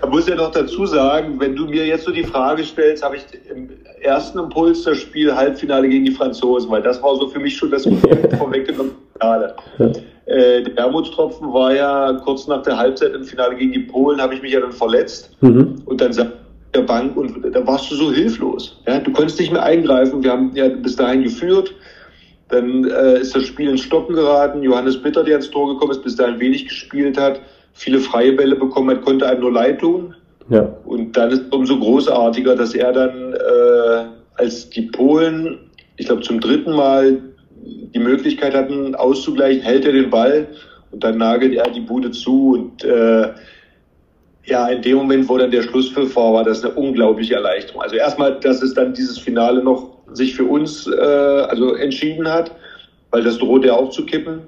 Da 0.00 0.08
muss 0.08 0.28
ja 0.28 0.34
noch 0.34 0.50
dazu 0.50 0.86
sagen, 0.86 1.38
wenn 1.38 1.54
du 1.54 1.66
mir 1.66 1.86
jetzt 1.86 2.04
so 2.04 2.12
die 2.12 2.24
Frage 2.24 2.64
stellst, 2.64 3.04
habe 3.04 3.16
ich 3.16 3.24
im 3.50 3.68
ersten 4.00 4.38
Impuls 4.38 4.82
das 4.82 4.98
Spiel 4.98 5.34
Halbfinale 5.34 5.88
gegen 5.88 6.04
die 6.04 6.10
Franzosen, 6.12 6.70
weil 6.70 6.82
das 6.82 7.00
war 7.02 7.14
so 7.16 7.28
für 7.28 7.38
mich 7.38 7.56
schon 7.56 7.70
das 7.70 7.84
vorweggenommene 8.38 8.96
Finale. 9.12 9.54
Äh, 10.30 10.62
der 10.62 10.76
Wermutstropfen 10.76 11.52
war 11.52 11.74
ja 11.74 12.12
kurz 12.24 12.46
nach 12.46 12.62
der 12.62 12.76
Halbzeit 12.76 13.14
im 13.14 13.24
Finale 13.24 13.56
gegen 13.56 13.72
die 13.72 13.80
Polen, 13.80 14.20
habe 14.20 14.34
ich 14.34 14.42
mich 14.42 14.52
ja 14.52 14.60
dann 14.60 14.70
verletzt. 14.70 15.36
Mhm. 15.40 15.82
Und 15.86 16.00
dann 16.00 16.12
sagt 16.12 16.32
der 16.72 16.82
Bank 16.82 17.16
und 17.16 17.52
da 17.52 17.66
warst 17.66 17.90
du 17.90 17.96
so 17.96 18.12
hilflos. 18.12 18.80
Ja, 18.86 19.00
du 19.00 19.12
konntest 19.12 19.40
nicht 19.40 19.52
mehr 19.52 19.64
eingreifen. 19.64 20.22
Wir 20.22 20.30
haben 20.30 20.52
ja 20.54 20.68
bis 20.68 20.94
dahin 20.94 21.24
geführt. 21.24 21.74
Dann 22.48 22.84
äh, 22.84 23.18
ist 23.18 23.34
das 23.34 23.42
Spiel 23.42 23.70
ins 23.70 23.80
Stocken 23.80 24.14
geraten. 24.14 24.62
Johannes 24.62 25.02
Bitter, 25.02 25.24
der 25.24 25.36
ins 25.36 25.50
Tor 25.50 25.74
gekommen 25.74 25.90
ist, 25.90 26.04
bis 26.04 26.14
dahin 26.14 26.38
wenig 26.38 26.68
gespielt 26.68 27.18
hat, 27.18 27.40
viele 27.72 27.98
freie 27.98 28.32
Bälle 28.32 28.54
bekommen 28.54 28.90
hat, 28.90 29.02
konnte 29.04 29.26
einem 29.26 29.40
nur 29.40 29.52
leid 29.52 29.80
tun. 29.80 30.14
Ja. 30.48 30.62
Und 30.84 31.16
dann 31.16 31.30
ist 31.30 31.42
es 31.42 31.48
umso 31.50 31.76
großartiger, 31.76 32.54
dass 32.54 32.74
er 32.74 32.92
dann, 32.92 33.32
äh, 33.32 34.04
als 34.34 34.70
die 34.70 34.82
Polen, 34.82 35.58
ich 35.96 36.06
glaube 36.06 36.22
zum 36.22 36.40
dritten 36.40 36.72
Mal 36.72 37.20
die 37.62 37.98
Möglichkeit 37.98 38.54
hatten, 38.54 38.94
auszugleichen, 38.94 39.62
hält 39.62 39.84
er 39.84 39.92
den 39.92 40.10
Ball 40.10 40.46
und 40.90 41.04
dann 41.04 41.18
nagelt 41.18 41.54
er 41.54 41.70
die 41.70 41.80
Bude 41.80 42.10
zu 42.10 42.52
und 42.54 42.84
äh, 42.84 43.28
ja, 44.44 44.68
in 44.68 44.82
dem 44.82 44.96
Moment, 44.96 45.28
wo 45.28 45.38
dann 45.38 45.50
der 45.50 45.62
Schlusspfiff 45.62 46.16
war, 46.16 46.32
war 46.32 46.44
das 46.44 46.64
eine 46.64 46.74
unglaubliche 46.74 47.34
Erleichterung. 47.34 47.82
Also 47.82 47.96
erstmal, 47.96 48.40
dass 48.40 48.62
es 48.62 48.74
dann 48.74 48.94
dieses 48.94 49.18
Finale 49.18 49.62
noch 49.62 49.90
sich 50.12 50.34
für 50.34 50.44
uns 50.44 50.86
äh, 50.86 51.00
also 51.00 51.74
entschieden 51.74 52.26
hat, 52.26 52.50
weil 53.10 53.22
das 53.22 53.38
droht 53.38 53.64
ja 53.64 53.74
auch 53.74 53.90
zu 53.90 54.04
kippen. 54.06 54.40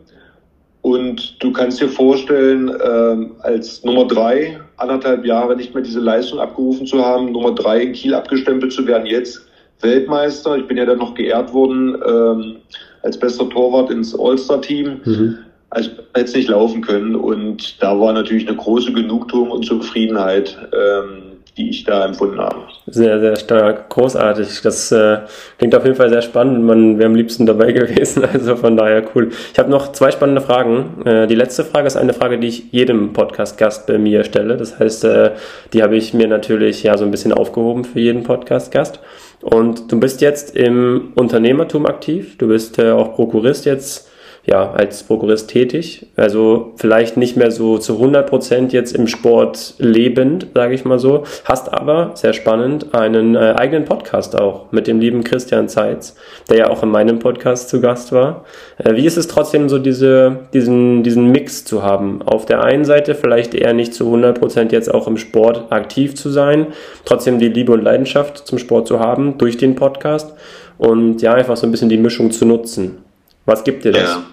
Und 0.80 1.40
du 1.40 1.52
kannst 1.52 1.80
dir 1.80 1.88
vorstellen, 1.88 2.68
äh, 2.68 3.44
als 3.44 3.84
Nummer 3.84 4.06
drei 4.06 4.58
anderthalb 4.78 5.24
Jahre 5.24 5.54
nicht 5.54 5.74
mehr 5.74 5.84
diese 5.84 6.00
Leistung 6.00 6.40
abgerufen 6.40 6.86
zu 6.86 7.04
haben, 7.04 7.30
Nummer 7.30 7.54
drei 7.54 7.82
in 7.82 7.92
Kiel 7.92 8.14
abgestempelt 8.14 8.72
zu 8.72 8.84
werden, 8.86 9.06
jetzt 9.06 9.46
Weltmeister. 9.80 10.56
Ich 10.56 10.66
bin 10.66 10.76
ja 10.76 10.84
dann 10.84 10.98
noch 10.98 11.14
geehrt 11.14 11.52
worden 11.52 11.96
ähm, 12.04 12.56
als 13.02 13.18
bester 13.18 13.48
Torwart 13.48 13.90
ins 13.90 14.18
All-Star-Team. 14.18 15.00
Mhm. 15.04 15.38
Also 15.70 15.90
hätte 16.14 16.26
es 16.26 16.34
nicht 16.34 16.48
laufen 16.48 16.82
können. 16.82 17.16
Und 17.16 17.82
da 17.82 17.98
war 17.98 18.12
natürlich 18.12 18.46
eine 18.46 18.56
große 18.56 18.92
Genugtuung 18.92 19.50
und 19.50 19.64
Zufriedenheit, 19.64 20.56
ähm, 20.72 21.32
die 21.56 21.70
ich 21.70 21.84
da 21.84 22.04
empfunden 22.04 22.38
habe. 22.38 22.56
Sehr, 22.86 23.20
sehr 23.20 23.36
stark, 23.36 23.88
großartig. 23.90 24.60
Das 24.62 24.90
äh, 24.92 25.18
klingt 25.58 25.74
auf 25.74 25.84
jeden 25.84 25.96
Fall 25.96 26.08
sehr 26.08 26.22
spannend. 26.22 26.64
Man 26.64 26.98
wäre 26.98 27.06
am 27.06 27.14
liebsten 27.14 27.46
dabei 27.46 27.72
gewesen. 27.72 28.24
Also 28.24 28.56
von 28.56 28.76
daher 28.76 29.02
cool. 29.14 29.30
Ich 29.52 29.58
habe 29.58 29.70
noch 29.70 29.92
zwei 29.92 30.10
spannende 30.10 30.40
Fragen. 30.40 31.06
Äh, 31.06 31.26
die 31.26 31.34
letzte 31.34 31.64
Frage 31.64 31.86
ist 31.86 31.96
eine 31.96 32.14
Frage, 32.14 32.38
die 32.38 32.48
ich 32.48 32.72
jedem 32.72 33.12
Podcast-Gast 33.12 33.86
bei 33.86 33.98
mir 33.98 34.24
stelle. 34.24 34.56
Das 34.56 34.78
heißt, 34.78 35.04
äh, 35.04 35.30
die 35.72 35.82
habe 35.82 35.96
ich 35.96 36.12
mir 36.12 36.28
natürlich 36.28 36.82
ja 36.82 36.96
so 36.98 37.04
ein 37.04 37.10
bisschen 37.10 37.32
aufgehoben 37.32 37.84
für 37.84 38.00
jeden 38.00 38.24
Podcast-Gast. 38.24 39.00
Und 39.42 39.90
du 39.90 39.98
bist 39.98 40.20
jetzt 40.20 40.56
im 40.56 41.12
Unternehmertum 41.16 41.84
aktiv. 41.86 42.38
Du 42.38 42.48
bist 42.48 42.78
äh, 42.78 42.92
auch 42.92 43.14
Prokurist 43.14 43.64
jetzt 43.64 44.08
ja, 44.44 44.72
als 44.72 45.04
Prokurist 45.04 45.50
tätig. 45.50 46.06
Also 46.16 46.72
vielleicht 46.76 47.16
nicht 47.16 47.36
mehr 47.36 47.52
so 47.52 47.78
zu 47.78 47.94
100 47.94 48.28
Prozent 48.28 48.72
jetzt 48.72 48.94
im 48.94 49.06
Sport 49.06 49.74
lebend, 49.78 50.48
sage 50.54 50.74
ich 50.74 50.84
mal 50.84 50.98
so. 50.98 51.22
Hast 51.44 51.72
aber, 51.72 52.10
sehr 52.14 52.32
spannend, 52.32 52.92
einen 52.92 53.36
äh, 53.36 53.54
eigenen 53.56 53.84
Podcast 53.84 54.38
auch 54.40 54.72
mit 54.72 54.88
dem 54.88 54.98
lieben 54.98 55.22
Christian 55.22 55.68
Zeitz, 55.68 56.16
der 56.50 56.56
ja 56.56 56.70
auch 56.70 56.82
in 56.82 56.88
meinem 56.88 57.20
Podcast 57.20 57.68
zu 57.68 57.80
Gast 57.80 58.10
war. 58.10 58.44
Äh, 58.78 58.96
wie 58.96 59.06
ist 59.06 59.16
es 59.16 59.28
trotzdem 59.28 59.68
so, 59.68 59.78
diese, 59.78 60.40
diesen, 60.52 61.04
diesen 61.04 61.30
Mix 61.30 61.64
zu 61.64 61.84
haben? 61.84 62.20
Auf 62.22 62.44
der 62.44 62.64
einen 62.64 62.84
Seite 62.84 63.14
vielleicht 63.14 63.54
eher 63.54 63.74
nicht 63.74 63.94
zu 63.94 64.06
100 64.06 64.40
Prozent 64.40 64.72
jetzt 64.72 64.92
auch 64.92 65.06
im 65.06 65.18
Sport 65.18 65.70
aktiv 65.70 66.16
zu 66.16 66.30
sein, 66.30 66.66
trotzdem 67.04 67.38
die 67.38 67.48
Liebe 67.48 67.72
und 67.72 67.82
Leidenschaft 67.82 68.38
zum 68.38 68.58
Sport 68.58 68.88
zu 68.88 68.98
haben 68.98 69.38
durch 69.38 69.56
den 69.56 69.76
Podcast 69.76 70.34
und 70.78 71.22
ja, 71.22 71.34
einfach 71.34 71.56
so 71.56 71.64
ein 71.66 71.70
bisschen 71.70 71.88
die 71.88 71.96
Mischung 71.96 72.32
zu 72.32 72.44
nutzen. 72.44 72.98
Was 73.46 73.64
gibt 73.64 73.84
dir 73.84 73.92
das? 73.92 74.02
Ja. 74.02 74.24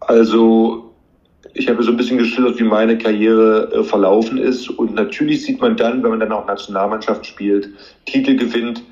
Also, 0.00 0.94
ich 1.54 1.68
habe 1.68 1.82
so 1.82 1.90
ein 1.90 1.96
bisschen 1.96 2.18
geschildert, 2.18 2.58
wie 2.58 2.64
meine 2.64 2.98
Karriere 2.98 3.72
äh, 3.72 3.82
verlaufen 3.82 4.38
ist. 4.38 4.68
Und 4.68 4.94
natürlich 4.94 5.44
sieht 5.44 5.60
man 5.60 5.76
dann, 5.76 6.02
wenn 6.02 6.10
man 6.10 6.20
dann 6.20 6.32
auch 6.32 6.46
Nationalmannschaft 6.46 7.26
spielt, 7.26 7.70
Titel 8.04 8.36
gewinnt, 8.36 8.82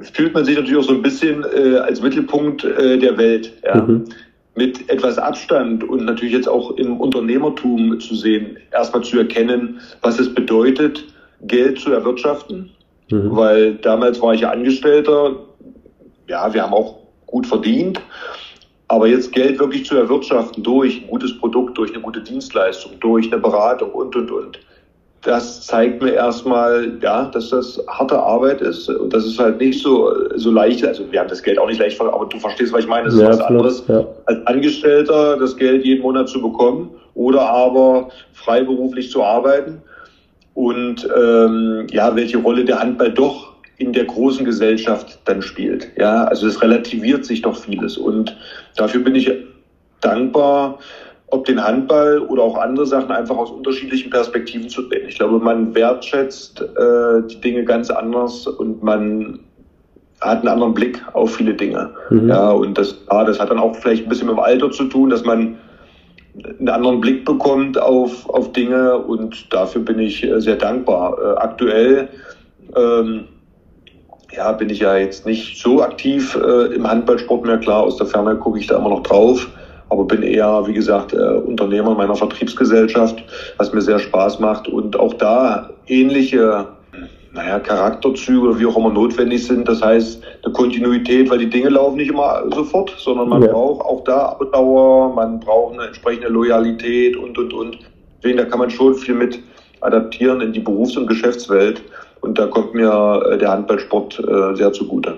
fühlt 0.00 0.34
man 0.34 0.44
sich 0.44 0.56
natürlich 0.56 0.78
auch 0.78 0.88
so 0.88 0.94
ein 0.94 1.02
bisschen 1.02 1.44
äh, 1.54 1.78
als 1.78 2.02
Mittelpunkt 2.02 2.64
äh, 2.64 2.98
der 2.98 3.16
Welt. 3.16 3.52
Ja. 3.64 3.82
Mhm. 3.82 4.04
Mit 4.56 4.88
etwas 4.88 5.18
Abstand 5.18 5.82
und 5.82 6.04
natürlich 6.04 6.32
jetzt 6.32 6.48
auch 6.48 6.76
im 6.76 7.00
Unternehmertum 7.00 7.98
zu 7.98 8.14
sehen, 8.14 8.56
erstmal 8.70 9.02
zu 9.02 9.18
erkennen, 9.18 9.80
was 10.00 10.20
es 10.20 10.32
bedeutet, 10.32 11.04
Geld 11.42 11.80
zu 11.80 11.92
erwirtschaften. 11.92 12.70
Mhm. 13.10 13.34
Weil 13.34 13.74
damals 13.76 14.20
war 14.20 14.34
ich 14.34 14.42
ja 14.42 14.50
Angestellter. 14.50 15.36
Ja, 16.28 16.52
wir 16.54 16.62
haben 16.62 16.72
auch 16.72 17.03
gut 17.34 17.46
verdient. 17.48 18.00
Aber 18.86 19.08
jetzt 19.08 19.32
Geld 19.32 19.58
wirklich 19.58 19.84
zu 19.86 19.96
erwirtschaften 19.96 20.62
durch 20.62 21.02
ein 21.02 21.08
gutes 21.08 21.36
Produkt, 21.38 21.76
durch 21.76 21.90
eine 21.92 22.00
gute 22.00 22.20
Dienstleistung, 22.20 22.92
durch 23.00 23.32
eine 23.32 23.40
Beratung 23.40 23.90
und, 23.90 24.14
und, 24.14 24.30
und. 24.30 24.60
Das 25.22 25.66
zeigt 25.66 26.02
mir 26.02 26.12
erstmal, 26.12 26.98
ja, 27.02 27.24
dass 27.24 27.48
das 27.48 27.82
harte 27.88 28.18
Arbeit 28.18 28.60
ist 28.60 28.88
und 28.90 29.12
das 29.12 29.24
ist 29.24 29.38
halt 29.38 29.58
nicht 29.58 29.82
so, 29.82 30.12
so 30.36 30.50
leicht. 30.50 30.84
Also 30.84 31.10
wir 31.10 31.18
haben 31.18 31.30
das 31.30 31.42
Geld 31.42 31.58
auch 31.58 31.66
nicht 31.66 31.80
leicht, 31.80 31.98
aber 32.00 32.26
du 32.26 32.38
verstehst, 32.38 32.72
was 32.74 32.80
ich 32.80 32.88
meine. 32.88 33.08
Es 33.08 33.14
ist 33.14 33.22
ja, 33.22 33.30
was 33.30 33.40
anderes, 33.40 33.82
ja. 33.88 34.06
als 34.26 34.46
Angestellter 34.46 35.38
das 35.38 35.56
Geld 35.56 35.84
jeden 35.84 36.02
Monat 36.02 36.28
zu 36.28 36.40
bekommen 36.42 36.90
oder 37.14 37.40
aber 37.40 38.10
freiberuflich 38.34 39.10
zu 39.10 39.24
arbeiten. 39.24 39.82
Und 40.52 41.08
ähm, 41.16 41.86
ja, 41.90 42.14
welche 42.14 42.38
Rolle 42.38 42.64
der 42.64 42.78
Handball 42.80 43.10
doch 43.10 43.53
in 43.78 43.92
der 43.92 44.04
großen 44.04 44.44
Gesellschaft 44.44 45.18
dann 45.24 45.42
spielt. 45.42 45.90
Ja, 45.96 46.24
also 46.24 46.46
es 46.46 46.62
relativiert 46.62 47.24
sich 47.24 47.42
doch 47.42 47.56
vieles 47.56 47.96
und 47.96 48.36
dafür 48.76 49.00
bin 49.00 49.14
ich 49.14 49.30
dankbar, 50.00 50.78
ob 51.28 51.44
den 51.46 51.62
Handball 51.62 52.20
oder 52.20 52.42
auch 52.42 52.56
andere 52.56 52.86
Sachen 52.86 53.10
einfach 53.10 53.36
aus 53.36 53.50
unterschiedlichen 53.50 54.10
Perspektiven 54.10 54.68
zu 54.68 54.82
sehen. 54.88 55.08
Ich 55.08 55.16
glaube, 55.16 55.38
man 55.38 55.74
wertschätzt 55.74 56.60
äh, 56.60 57.26
die 57.28 57.40
Dinge 57.40 57.64
ganz 57.64 57.90
anders 57.90 58.46
und 58.46 58.82
man 58.82 59.40
hat 60.20 60.40
einen 60.40 60.48
anderen 60.48 60.74
Blick 60.74 61.02
auf 61.12 61.34
viele 61.34 61.54
Dinge. 61.54 61.90
Mhm. 62.10 62.28
Ja, 62.28 62.50
und 62.50 62.78
das, 62.78 62.96
ja, 63.10 63.24
das 63.24 63.40
hat 63.40 63.50
dann 63.50 63.58
auch 63.58 63.74
vielleicht 63.74 64.04
ein 64.04 64.08
bisschen 64.08 64.28
mit 64.28 64.36
dem 64.36 64.40
Alter 64.40 64.70
zu 64.70 64.84
tun, 64.84 65.10
dass 65.10 65.24
man 65.24 65.56
einen 66.58 66.68
anderen 66.68 67.00
Blick 67.00 67.24
bekommt 67.24 67.80
auf, 67.80 68.28
auf 68.28 68.52
Dinge 68.52 68.96
und 68.98 69.52
dafür 69.52 69.82
bin 69.82 69.98
ich 69.98 70.24
äh, 70.24 70.40
sehr 70.40 70.56
dankbar. 70.56 71.16
Äh, 71.18 71.38
aktuell 71.38 72.08
ähm, 72.76 73.24
ja, 74.36 74.52
bin 74.52 74.70
ich 74.70 74.80
ja 74.80 74.96
jetzt 74.96 75.26
nicht 75.26 75.60
so 75.60 75.82
aktiv 75.82 76.36
äh, 76.36 76.74
im 76.74 76.88
Handballsport 76.88 77.44
mehr. 77.44 77.58
Klar, 77.58 77.82
aus 77.82 77.96
der 77.96 78.06
Ferne 78.06 78.36
gucke 78.36 78.58
ich 78.58 78.66
da 78.66 78.78
immer 78.78 78.90
noch 78.90 79.02
drauf, 79.02 79.48
aber 79.88 80.04
bin 80.04 80.22
eher, 80.22 80.66
wie 80.66 80.72
gesagt, 80.72 81.12
äh, 81.12 81.16
Unternehmer 81.16 81.94
meiner 81.94 82.14
Vertriebsgesellschaft, 82.14 83.22
was 83.58 83.72
mir 83.72 83.80
sehr 83.80 83.98
Spaß 83.98 84.40
macht 84.40 84.68
und 84.68 84.98
auch 84.98 85.14
da 85.14 85.70
ähnliche 85.86 86.66
naja, 87.34 87.58
Charakterzüge, 87.58 88.58
wie 88.60 88.66
auch 88.66 88.76
immer 88.76 88.90
notwendig 88.92 89.44
sind. 89.44 89.68
Das 89.68 89.82
heißt, 89.82 90.22
eine 90.44 90.52
Kontinuität, 90.52 91.28
weil 91.30 91.38
die 91.38 91.50
Dinge 91.50 91.68
laufen 91.68 91.96
nicht 91.96 92.10
immer 92.10 92.44
sofort, 92.54 92.94
sondern 92.96 93.28
man 93.28 93.42
ja. 93.42 93.48
braucht 93.48 93.84
auch 93.84 94.04
da 94.04 94.26
Abdauer, 94.26 95.12
man 95.14 95.40
braucht 95.40 95.74
eine 95.74 95.88
entsprechende 95.88 96.28
Loyalität 96.28 97.16
und, 97.16 97.36
und, 97.36 97.52
und. 97.52 97.78
Deswegen, 98.18 98.38
da 98.38 98.44
kann 98.44 98.60
man 98.60 98.70
schon 98.70 98.94
viel 98.94 99.14
mit 99.14 99.40
adaptieren 99.80 100.40
in 100.40 100.52
die 100.52 100.60
Berufs- 100.60 100.96
und 100.96 101.08
Geschäftswelt. 101.08 101.82
Und 102.24 102.38
da 102.38 102.46
kommt 102.46 102.74
mir 102.74 103.22
äh, 103.30 103.36
der 103.36 103.50
Handballsport 103.50 104.18
äh, 104.18 104.56
sehr 104.56 104.72
zugute. 104.72 105.14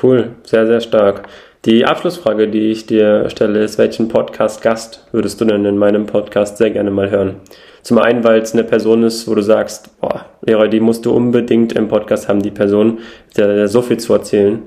Cool, 0.00 0.36
sehr, 0.44 0.68
sehr 0.68 0.80
stark. 0.80 1.28
Die 1.64 1.84
Abschlussfrage, 1.84 2.46
die 2.46 2.70
ich 2.70 2.86
dir 2.86 3.28
stelle, 3.28 3.64
ist, 3.64 3.76
welchen 3.76 4.06
Podcast-Gast 4.06 5.08
würdest 5.10 5.40
du 5.40 5.44
denn 5.46 5.64
in 5.64 5.76
meinem 5.76 6.06
Podcast 6.06 6.58
sehr 6.58 6.70
gerne 6.70 6.92
mal 6.92 7.10
hören? 7.10 7.40
Zum 7.82 7.98
einen, 7.98 8.22
weil 8.22 8.40
es 8.40 8.52
eine 8.52 8.62
Person 8.62 9.02
ist, 9.02 9.26
wo 9.26 9.34
du 9.34 9.42
sagst, 9.42 10.00
boah, 10.00 10.26
Lehrer, 10.42 10.68
die 10.68 10.78
musst 10.78 11.04
du 11.06 11.12
unbedingt 11.12 11.72
im 11.72 11.88
Podcast 11.88 12.28
haben, 12.28 12.40
die 12.40 12.52
Person, 12.52 13.00
der, 13.36 13.48
der 13.48 13.66
so 13.66 13.82
viel 13.82 13.96
zu 13.96 14.12
erzählen. 14.12 14.62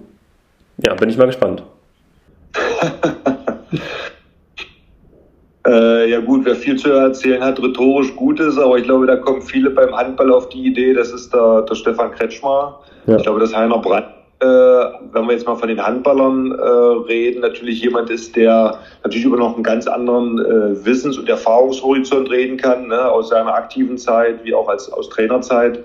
Ja, 0.86 0.94
bin 0.96 1.08
ich 1.10 1.18
mal 1.18 1.28
gespannt. 1.28 1.64
Äh, 5.68 6.10
ja 6.10 6.20
gut, 6.20 6.46
wer 6.46 6.56
viel 6.56 6.76
zu 6.76 6.90
erzählen 6.92 7.44
hat, 7.44 7.62
rhetorisch 7.62 8.16
gut 8.16 8.40
ist, 8.40 8.58
aber 8.58 8.78
ich 8.78 8.84
glaube, 8.84 9.06
da 9.06 9.16
kommen 9.16 9.42
viele 9.42 9.70
beim 9.70 9.96
Handball 9.96 10.32
auf 10.32 10.50
die 10.50 10.66
Idee, 10.66 10.94
das 10.94 11.12
ist 11.12 11.34
der, 11.34 11.62
der 11.62 11.76
Stefan 11.76 12.12
Kretschmer. 12.12 12.80
Ja. 13.06 13.18
Ich 13.18 13.24
glaube, 13.24 13.40
dass 13.40 13.56
Heiner 13.56 13.78
Brandt, 13.78 14.08
äh, 14.40 14.46
wenn 14.46 15.26
wir 15.28 15.34
jetzt 15.34 15.46
mal 15.46 15.56
von 15.56 15.68
den 15.68 15.86
Handballern 15.86 16.52
äh, 16.52 16.64
reden, 17.08 17.42
natürlich 17.42 17.80
jemand 17.82 18.10
ist, 18.10 18.36
der 18.36 18.80
natürlich 19.04 19.26
über 19.26 19.38
noch 19.38 19.54
einen 19.54 19.64
ganz 19.64 19.86
anderen 19.86 20.40
äh, 20.40 20.84
Wissens- 20.84 21.20
und 21.20 21.30
Erfahrungshorizont 21.30 22.32
reden 22.32 22.58
kann, 22.58 22.88
ne, 22.88 23.12
aus 23.12 23.30
seiner 23.30 23.54
aktiven 23.54 24.00
Zeit 24.00 24.44
wie 24.44 24.56
auch 24.56 24.68
als 24.68 24.92
aus 24.92 25.10
Trainerzeit. 25.10 25.84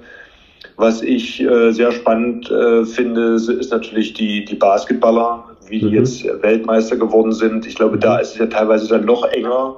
Was 0.78 1.02
ich 1.02 1.42
äh, 1.42 1.70
sehr 1.70 1.92
spannend 1.92 2.50
äh, 2.50 2.84
finde, 2.84 3.34
ist 3.34 3.70
natürlich 3.70 4.14
die, 4.14 4.44
die 4.46 4.54
Basketballer, 4.54 5.44
wie 5.68 5.80
die 5.80 5.86
mhm. 5.86 5.94
jetzt 5.94 6.24
Weltmeister 6.42 6.96
geworden 6.96 7.32
sind. 7.32 7.66
Ich 7.66 7.74
glaube, 7.74 7.98
da 7.98 8.14
mhm. 8.14 8.20
ist 8.20 8.32
es 8.32 8.38
ja 8.38 8.46
teilweise 8.46 8.88
dann 8.88 9.04
noch 9.04 9.24
enger, 9.24 9.76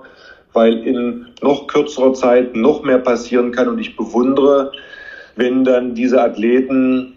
weil 0.53 0.79
in 0.87 1.27
noch 1.43 1.67
kürzerer 1.67 2.15
Zeit 2.15 2.57
noch 2.57 2.83
mehr 2.83 2.99
passieren 2.99 3.53
kann. 3.53 3.69
Und 3.69 3.79
ich 3.79 3.97
bewundere, 3.97 4.73
wenn 5.37 5.65
dann 5.65 5.95
diese 5.95 6.21
Athleten 6.21 7.15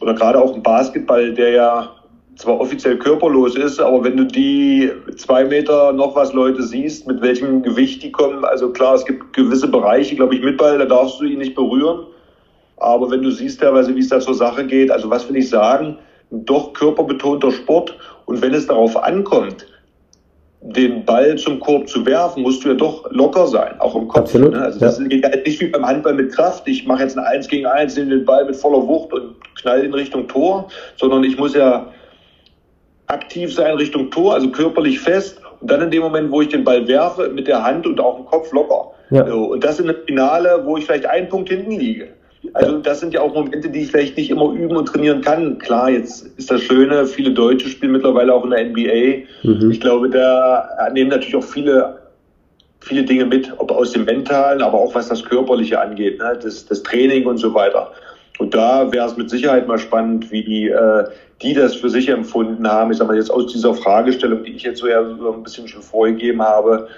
oder 0.00 0.14
gerade 0.14 0.40
auch 0.40 0.54
im 0.54 0.62
Basketball, 0.62 1.32
der 1.32 1.50
ja 1.50 1.90
zwar 2.36 2.60
offiziell 2.60 2.98
körperlos 2.98 3.56
ist, 3.56 3.80
aber 3.80 4.04
wenn 4.04 4.16
du 4.16 4.24
die 4.24 4.90
zwei 5.16 5.44
Meter 5.44 5.92
noch 5.92 6.14
was 6.14 6.34
Leute 6.34 6.62
siehst, 6.62 7.06
mit 7.06 7.22
welchem 7.22 7.62
Gewicht 7.62 8.02
die 8.02 8.12
kommen, 8.12 8.44
also 8.44 8.70
klar, 8.70 8.94
es 8.94 9.06
gibt 9.06 9.32
gewisse 9.32 9.68
Bereiche, 9.68 10.16
glaube 10.16 10.34
ich, 10.34 10.42
mit 10.42 10.58
Ball, 10.58 10.78
da 10.78 10.84
darfst 10.84 11.18
du 11.18 11.24
ihn 11.24 11.38
nicht 11.38 11.54
berühren. 11.54 12.06
Aber 12.76 13.10
wenn 13.10 13.22
du 13.22 13.30
siehst 13.30 13.60
teilweise, 13.60 13.94
wie 13.94 14.00
es 14.00 14.08
da 14.08 14.20
zur 14.20 14.34
Sache 14.34 14.66
geht, 14.66 14.90
also 14.90 15.08
was 15.08 15.26
will 15.28 15.36
ich 15.36 15.48
sagen, 15.48 15.96
doch 16.30 16.72
körperbetonter 16.72 17.52
Sport. 17.52 17.96
Und 18.26 18.42
wenn 18.42 18.54
es 18.54 18.66
darauf 18.66 18.96
ankommt, 18.96 19.66
den 20.60 21.04
Ball 21.04 21.36
zum 21.36 21.60
Korb 21.60 21.88
zu 21.88 22.04
werfen, 22.06 22.42
musst 22.42 22.64
du 22.64 22.68
ja 22.68 22.74
doch 22.74 23.08
locker 23.10 23.46
sein, 23.46 23.78
auch 23.78 23.94
im 23.94 24.08
Kopf. 24.08 24.22
Absolut, 24.22 24.52
ne? 24.52 24.62
Also 24.62 24.80
das 24.80 24.98
ja. 24.98 25.06
ist 25.06 25.24
halt 25.24 25.46
nicht 25.46 25.60
wie 25.60 25.66
beim 25.66 25.86
Handball 25.86 26.14
mit 26.14 26.32
Kraft. 26.34 26.66
Ich 26.66 26.86
mache 26.86 27.02
jetzt 27.02 27.16
ein 27.16 27.24
Eins 27.24 27.46
gegen 27.46 27.66
Eins, 27.66 27.96
nehme 27.96 28.10
den 28.10 28.24
Ball 28.24 28.44
mit 28.44 28.56
voller 28.56 28.86
Wucht 28.86 29.12
und 29.12 29.36
knall 29.54 29.84
in 29.84 29.94
Richtung 29.94 30.26
Tor, 30.26 30.68
sondern 30.96 31.22
ich 31.24 31.38
muss 31.38 31.54
ja 31.54 31.86
aktiv 33.06 33.54
sein 33.54 33.76
Richtung 33.76 34.10
Tor, 34.10 34.34
also 34.34 34.50
körperlich 34.50 34.98
fest. 34.98 35.40
Und 35.60 35.70
dann 35.70 35.82
in 35.82 35.90
dem 35.90 36.02
Moment, 36.02 36.30
wo 36.30 36.42
ich 36.42 36.48
den 36.48 36.64
Ball 36.64 36.86
werfe, 36.88 37.28
mit 37.28 37.46
der 37.46 37.62
Hand 37.62 37.86
und 37.86 38.00
auch 38.00 38.18
im 38.18 38.24
Kopf 38.26 38.52
locker. 38.52 38.90
Ja. 39.10 39.22
Und 39.22 39.62
das 39.62 39.78
in 39.78 39.88
einem 39.88 40.02
Finale, 40.04 40.62
wo 40.64 40.76
ich 40.76 40.84
vielleicht 40.84 41.06
einen 41.06 41.28
Punkt 41.28 41.48
hinten 41.48 41.72
liege. 41.72 42.08
Also 42.54 42.78
das 42.78 43.00
sind 43.00 43.14
ja 43.14 43.20
auch 43.20 43.34
Momente, 43.34 43.68
die 43.68 43.82
ich 43.82 43.90
vielleicht 43.90 44.16
nicht 44.16 44.30
immer 44.30 44.52
üben 44.52 44.76
und 44.76 44.86
trainieren 44.86 45.20
kann. 45.20 45.58
Klar, 45.58 45.90
jetzt 45.90 46.26
ist 46.38 46.50
das 46.50 46.62
Schöne, 46.62 47.06
viele 47.06 47.30
Deutsche 47.30 47.68
spielen 47.68 47.92
mittlerweile 47.92 48.32
auch 48.34 48.44
in 48.44 48.50
der 48.50 48.64
NBA. 48.64 49.24
Mhm. 49.42 49.70
Ich 49.70 49.80
glaube, 49.80 50.10
da 50.10 50.88
nehmen 50.92 51.10
natürlich 51.10 51.36
auch 51.36 51.44
viele 51.44 52.06
viele 52.86 53.02
Dinge 53.02 53.24
mit, 53.24 53.52
ob 53.58 53.72
aus 53.72 53.92
dem 53.92 54.04
Mentalen, 54.04 54.62
aber 54.62 54.78
auch 54.78 54.94
was 54.94 55.08
das 55.08 55.24
Körperliche 55.24 55.80
angeht, 55.80 56.20
ne? 56.20 56.38
das, 56.40 56.66
das 56.66 56.82
Training 56.84 57.26
und 57.26 57.38
so 57.38 57.52
weiter. 57.52 57.90
Und 58.38 58.54
da 58.54 58.92
wäre 58.92 59.06
es 59.06 59.16
mit 59.16 59.30
Sicherheit 59.30 59.66
mal 59.66 59.78
spannend, 59.78 60.30
wie 60.30 60.44
die, 60.44 60.68
äh, 60.68 61.04
die 61.42 61.54
das 61.54 61.74
für 61.74 61.88
sich 61.88 62.08
empfunden 62.08 62.68
haben. 62.68 62.92
Ich 62.92 62.98
sag 62.98 63.08
mal 63.08 63.16
jetzt 63.16 63.30
aus 63.30 63.52
dieser 63.52 63.74
Fragestellung, 63.74 64.44
die 64.44 64.52
ich 64.52 64.62
jetzt 64.62 64.80
so 64.80 64.88
ja 64.88 65.02
so 65.04 65.32
ein 65.32 65.42
bisschen 65.42 65.66
schon 65.66 65.82
vorgegeben 65.82 66.42
habe, 66.42 66.88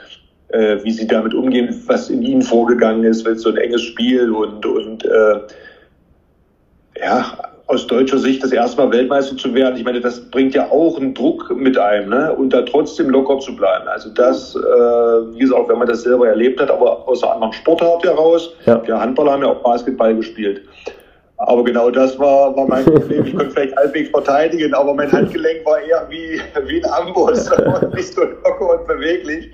äh, 0.50 0.82
wie 0.82 0.90
sie 0.90 1.06
damit 1.06 1.34
umgehen, 1.34 1.82
was 1.86 2.10
in 2.10 2.22
ihnen 2.22 2.42
vorgegangen 2.42 3.04
ist, 3.04 3.24
weil 3.24 3.32
es 3.32 3.42
so 3.42 3.50
ein 3.50 3.56
enges 3.56 3.82
Spiel 3.82 4.30
und, 4.30 4.64
und 4.64 5.04
äh, 5.04 5.40
ja, 7.00 7.38
aus 7.68 7.86
deutscher 7.86 8.18
Sicht 8.18 8.42
das 8.42 8.50
erste 8.50 8.80
Mal 8.80 8.90
Weltmeister 8.90 9.36
zu 9.36 9.54
werden, 9.54 9.76
ich 9.76 9.84
meine, 9.84 10.00
das 10.00 10.20
bringt 10.30 10.54
ja 10.54 10.70
auch 10.70 10.96
einen 10.98 11.12
Druck 11.12 11.54
mit 11.54 11.76
einem, 11.76 12.08
ne? 12.08 12.34
Und 12.34 12.54
da 12.54 12.62
trotzdem 12.62 13.10
locker 13.10 13.38
zu 13.40 13.54
bleiben. 13.54 13.86
Also 13.88 14.08
das, 14.08 14.56
äh, 14.56 14.58
wie 14.58 15.40
gesagt, 15.40 15.68
wenn 15.68 15.78
man 15.78 15.86
das 15.86 16.02
selber 16.02 16.28
erlebt 16.28 16.60
hat, 16.60 16.70
aber 16.70 17.06
aus 17.06 17.22
einer 17.22 17.34
anderen 17.34 17.52
Sportart 17.52 18.04
heraus, 18.04 18.54
ja. 18.64 18.80
wir 18.86 18.98
Handballer 18.98 19.32
haben 19.32 19.42
ja 19.42 19.50
auch 19.50 19.62
Basketball 19.62 20.16
gespielt. 20.16 20.62
Aber 21.36 21.62
genau 21.62 21.90
das 21.90 22.18
war, 22.18 22.56
war 22.56 22.66
mein 22.66 22.84
Problem. 22.86 23.26
Ich 23.26 23.36
konnte 23.36 23.50
vielleicht 23.50 23.76
halbwegs 23.76 24.10
verteidigen, 24.10 24.72
aber 24.72 24.94
mein 24.94 25.12
Handgelenk 25.12 25.64
war 25.66 25.78
eher 25.80 26.06
wie, 26.08 26.40
wie 26.66 26.82
ein 26.82 26.90
Amboss 26.90 27.50
und 27.52 27.94
nicht 27.94 28.14
so 28.14 28.22
locker 28.22 28.80
und 28.80 28.86
beweglich. 28.88 29.50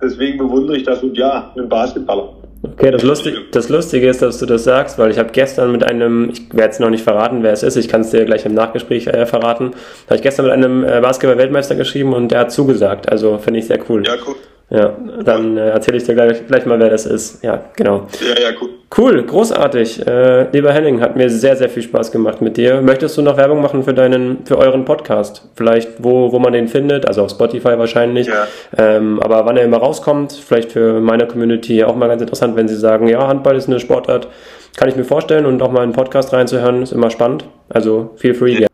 Deswegen 0.00 0.38
bewundere 0.38 0.76
ich 0.76 0.84
das 0.84 1.02
und 1.02 1.16
ja, 1.16 1.52
einen 1.56 1.68
Basketballer. 1.68 2.34
Okay, 2.62 2.90
das 2.90 3.02
Lustige, 3.02 3.38
das 3.52 3.68
Lustige 3.68 4.08
ist, 4.08 4.22
dass 4.22 4.38
du 4.38 4.46
das 4.46 4.64
sagst, 4.64 4.98
weil 4.98 5.10
ich 5.10 5.18
habe 5.18 5.30
gestern 5.30 5.72
mit 5.72 5.84
einem, 5.84 6.30
ich 6.30 6.48
werde 6.52 6.64
jetzt 6.64 6.80
noch 6.80 6.90
nicht 6.90 7.04
verraten, 7.04 7.42
wer 7.42 7.52
es 7.52 7.62
ist, 7.62 7.76
ich 7.76 7.88
kann 7.88 8.00
es 8.00 8.10
dir 8.10 8.24
gleich 8.24 8.44
im 8.44 8.54
Nachgespräch 8.54 9.06
äh, 9.06 9.26
verraten, 9.26 9.72
habe 10.06 10.16
ich 10.16 10.22
gestern 10.22 10.46
mit 10.46 10.52
einem 10.52 10.84
äh, 10.84 11.00
Basketball-Weltmeister 11.00 11.74
geschrieben 11.74 12.12
und 12.12 12.32
der 12.32 12.40
hat 12.40 12.52
zugesagt. 12.52 13.08
Also 13.10 13.38
finde 13.38 13.60
ich 13.60 13.66
sehr 13.66 13.78
cool. 13.88 14.04
Ja, 14.04 14.14
cool. 14.26 14.36
Ja, 14.68 14.96
dann 15.22 15.56
äh, 15.56 15.70
erzähle 15.70 15.98
ich 15.98 16.04
dir 16.04 16.14
gleich, 16.14 16.44
gleich 16.46 16.66
mal, 16.66 16.78
wer 16.80 16.90
das 16.90 17.06
ist. 17.06 17.44
Ja, 17.44 17.66
genau. 17.76 18.08
Ja, 18.20 18.42
ja, 18.42 18.56
cool. 18.60 18.70
Cool, 18.96 19.22
großartig. 19.24 20.06
Äh, 20.06 20.50
lieber 20.50 20.72
Henning, 20.72 21.00
hat 21.00 21.16
mir 21.16 21.28
sehr, 21.30 21.56
sehr 21.56 21.68
viel 21.68 21.82
Spaß 21.82 22.10
gemacht 22.10 22.40
mit 22.40 22.56
dir. 22.56 22.80
Möchtest 22.82 23.16
du 23.16 23.22
noch 23.22 23.36
Werbung 23.36 23.60
machen 23.60 23.84
für 23.84 23.94
deinen, 23.94 24.44
für 24.44 24.58
euren 24.58 24.84
Podcast? 24.84 25.48
Vielleicht, 25.54 26.02
wo, 26.02 26.32
wo 26.32 26.38
man 26.38 26.52
den 26.52 26.66
findet, 26.66 27.06
also 27.06 27.22
auf 27.22 27.30
Spotify 27.30 27.78
wahrscheinlich. 27.78 28.26
Ja. 28.26 28.46
Ähm, 28.76 29.20
aber 29.20 29.44
wann 29.44 29.56
er 29.56 29.64
immer 29.64 29.78
rauskommt, 29.78 30.32
vielleicht 30.32 30.72
für 30.72 31.00
meine 31.00 31.26
Community 31.26 31.84
auch 31.84 31.94
mal 31.94 32.08
ganz 32.08 32.22
interessant, 32.22 32.56
wenn 32.56 32.68
sie 32.68 32.76
sagen, 32.76 33.08
ja, 33.08 33.26
Handball 33.26 33.56
ist 33.56 33.68
eine 33.68 33.80
Sportart, 33.80 34.28
kann 34.76 34.88
ich 34.88 34.96
mir 34.96 35.04
vorstellen 35.04 35.46
und 35.46 35.62
auch 35.62 35.70
mal 35.70 35.82
einen 35.82 35.92
Podcast 35.92 36.32
reinzuhören, 36.32 36.82
ist 36.82 36.92
immer 36.92 37.10
spannend. 37.10 37.44
Also 37.68 38.10
feel 38.16 38.34
free. 38.34 38.60
Ja. 38.60 38.68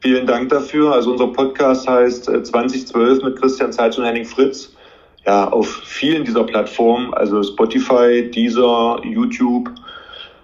Vielen 0.00 0.26
Dank 0.26 0.48
dafür. 0.48 0.92
Also 0.92 1.12
unser 1.12 1.28
Podcast 1.28 1.88
heißt 1.88 2.24
2012 2.24 3.20
äh, 3.20 3.24
mit 3.24 3.40
Christian 3.40 3.72
Zeitz 3.72 3.96
und 3.98 4.04
Henning 4.04 4.24
Fritz 4.24 4.71
ja, 5.26 5.48
auf 5.48 5.68
vielen 5.84 6.24
dieser 6.24 6.44
Plattformen, 6.44 7.14
also 7.14 7.42
Spotify, 7.42 8.30
Deezer, 8.30 9.00
YouTube. 9.04 9.70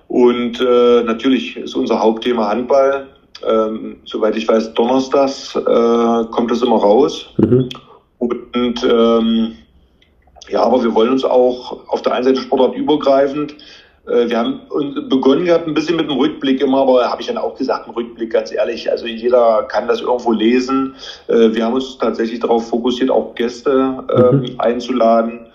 Und 0.08 0.60
äh, 0.60 1.02
natürlich 1.02 1.56
ist 1.56 1.74
unser 1.74 2.00
Hauptthema 2.00 2.48
Handball. 2.48 3.08
Ähm, 3.46 3.96
soweit 4.04 4.36
ich 4.36 4.48
weiß, 4.48 4.74
donnerstags 4.74 5.54
äh, 5.54 6.24
kommt 6.30 6.50
das 6.50 6.62
immer 6.62 6.76
raus. 6.76 7.34
Mhm. 7.36 7.68
Und 8.18 8.84
ähm, 8.84 9.56
ja, 10.48 10.62
aber 10.62 10.82
wir 10.82 10.94
wollen 10.94 11.10
uns 11.10 11.24
auch 11.24 11.88
auf 11.88 12.02
der 12.02 12.14
einen 12.14 12.24
Seite 12.24 12.40
sportartübergreifend 12.40 13.54
wir 14.08 14.38
haben 14.38 14.60
begonnen 15.08 15.44
gehabt 15.44 15.66
ein 15.66 15.74
bisschen 15.74 15.96
mit 15.96 16.08
dem 16.08 16.16
Rückblick 16.16 16.62
immer, 16.62 16.80
aber 16.80 17.10
habe 17.10 17.20
ich 17.20 17.28
dann 17.28 17.36
auch 17.36 17.56
gesagt, 17.56 17.86
ein 17.86 17.94
Rückblick, 17.94 18.32
ganz 18.32 18.52
ehrlich, 18.52 18.90
also 18.90 19.06
jeder 19.06 19.64
kann 19.68 19.86
das 19.86 20.00
irgendwo 20.00 20.32
lesen. 20.32 20.94
Äh, 21.26 21.52
wir 21.52 21.64
haben 21.64 21.74
uns 21.74 21.98
tatsächlich 21.98 22.40
darauf 22.40 22.68
fokussiert, 22.68 23.10
auch 23.10 23.34
Gäste 23.34 24.04
ähm, 24.16 24.40
mhm. 24.40 24.54
einzuladen, 24.58 25.46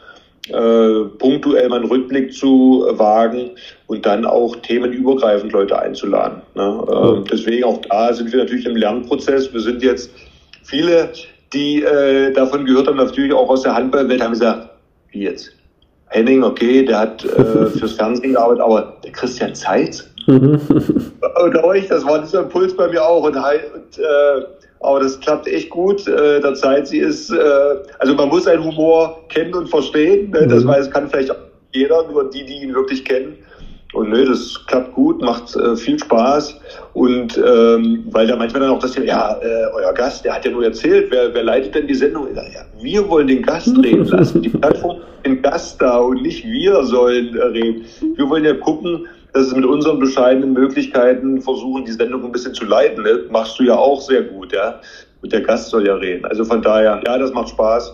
äh, 0.49 1.05
punktuell 1.17 1.67
mal 1.69 1.77
einen 1.79 1.89
Rückblick 1.89 2.33
zu 2.33 2.85
wagen 2.91 3.51
und 3.87 4.05
dann 4.05 4.25
auch 4.25 4.55
themenübergreifend 4.57 5.51
Leute 5.51 5.79
einzuladen. 5.79 6.41
Mhm. 6.53 7.23
Deswegen 7.31 7.63
auch 7.63 7.81
da 7.89 8.13
sind 8.13 8.31
wir 8.31 8.39
natürlich 8.39 8.65
im 8.65 8.75
Lernprozess. 8.75 9.51
Wir 9.51 9.61
sind 9.61 9.81
jetzt 9.81 10.11
viele, 10.63 11.09
die 11.53 11.83
davon 12.35 12.65
gehört 12.65 12.87
haben, 12.87 12.97
natürlich 12.97 13.31
auch 13.33 13.49
aus 13.49 13.61
der 13.61 13.75
Handballwelt, 13.75 14.21
haben 14.21 14.31
gesagt, 14.31 14.69
wie 15.11 15.21
jetzt? 15.21 15.51
Henning, 16.13 16.43
okay, 16.43 16.85
der 16.85 16.99
hat 16.99 17.25
äh, 17.25 17.65
fürs 17.77 17.93
Fernsehen 17.93 18.33
gearbeitet, 18.33 18.63
aber 18.63 18.93
der 19.03 19.11
Christian 19.11 19.53
Zeitz. 19.55 20.07
und 20.27 21.63
euch, 21.63 21.87
das 21.87 22.05
war 22.05 22.21
dieser 22.21 22.43
Impuls 22.43 22.75
bei 22.75 22.87
mir 22.87 23.03
auch. 23.03 23.23
Und, 23.23 23.35
und 23.35 23.97
äh, 23.97 24.45
aber 24.79 24.99
das 24.99 25.19
klappt 25.19 25.47
echt 25.47 25.69
gut. 25.69 26.07
Äh, 26.07 26.39
der 26.39 26.53
Zeit, 26.53 26.87
sie 26.87 26.99
ist, 26.99 27.31
äh, 27.31 27.75
also 27.99 28.13
man 28.13 28.29
muss 28.29 28.43
seinen 28.43 28.63
Humor 28.63 29.23
kennen 29.29 29.53
und 29.53 29.69
verstehen. 29.69 30.29
Ne? 30.29 30.47
Das 30.47 30.63
mhm. 30.63 30.69
weiß, 30.69 30.91
kann 30.91 31.09
vielleicht 31.09 31.31
auch 31.31 31.37
jeder, 31.73 32.07
nur 32.07 32.29
die, 32.29 32.45
die 32.45 32.61
ihn 32.61 32.75
wirklich 32.75 33.03
kennen. 33.03 33.37
Und 33.93 34.09
nö, 34.09 34.25
das 34.25 34.59
klappt 34.67 34.93
gut, 34.93 35.21
macht 35.21 35.55
äh, 35.55 35.75
viel 35.75 35.99
Spaß. 35.99 36.59
Und 36.93 37.37
ähm, 37.37 38.05
weil 38.11 38.27
da 38.27 38.35
manchmal 38.35 38.61
dann 38.61 38.71
auch 38.71 38.79
das, 38.79 38.95
ja, 38.95 39.37
äh, 39.41 39.65
euer 39.73 39.93
Gast, 39.93 40.25
der 40.25 40.35
hat 40.35 40.45
ja 40.45 40.51
nur 40.51 40.63
erzählt, 40.63 41.07
wer, 41.11 41.33
wer 41.33 41.43
leitet 41.43 41.75
denn 41.75 41.87
die 41.87 41.95
Sendung? 41.95 42.27
Ja, 42.35 42.41
wir 42.81 43.07
wollen 43.07 43.27
den 43.27 43.43
Gast 43.43 43.75
reden 43.83 44.05
lassen. 44.05 44.41
Die 44.41 44.49
Plattform 44.49 44.97
den 45.25 45.41
Gast 45.41 45.81
da 45.81 45.97
und 45.97 46.21
nicht 46.21 46.43
wir 46.45 46.83
sollen 46.83 47.35
äh, 47.35 47.43
reden. 47.43 47.85
Wir 48.15 48.29
wollen 48.29 48.43
ja 48.43 48.53
gucken, 48.53 49.07
dass 49.33 49.49
wir 49.51 49.57
mit 49.57 49.65
unseren 49.65 49.99
bescheidenen 49.99 50.53
Möglichkeiten 50.53 51.41
versuchen, 51.41 51.85
die 51.85 51.91
Sendung 51.91 52.23
ein 52.25 52.31
bisschen 52.31 52.53
zu 52.53 52.65
leiten. 52.65 53.03
Ne? 53.03 53.21
Machst 53.29 53.59
du 53.59 53.63
ja 53.63 53.75
auch 53.75 54.01
sehr 54.01 54.23
gut, 54.23 54.53
ja. 54.53 54.79
Und 55.21 55.31
der 55.31 55.41
Gast 55.41 55.69
soll 55.69 55.87
ja 55.87 55.95
reden. 55.95 56.25
Also 56.25 56.43
von 56.45 56.61
daher, 56.61 57.01
ja, 57.05 57.17
das 57.17 57.33
macht 57.33 57.49
Spaß. 57.49 57.93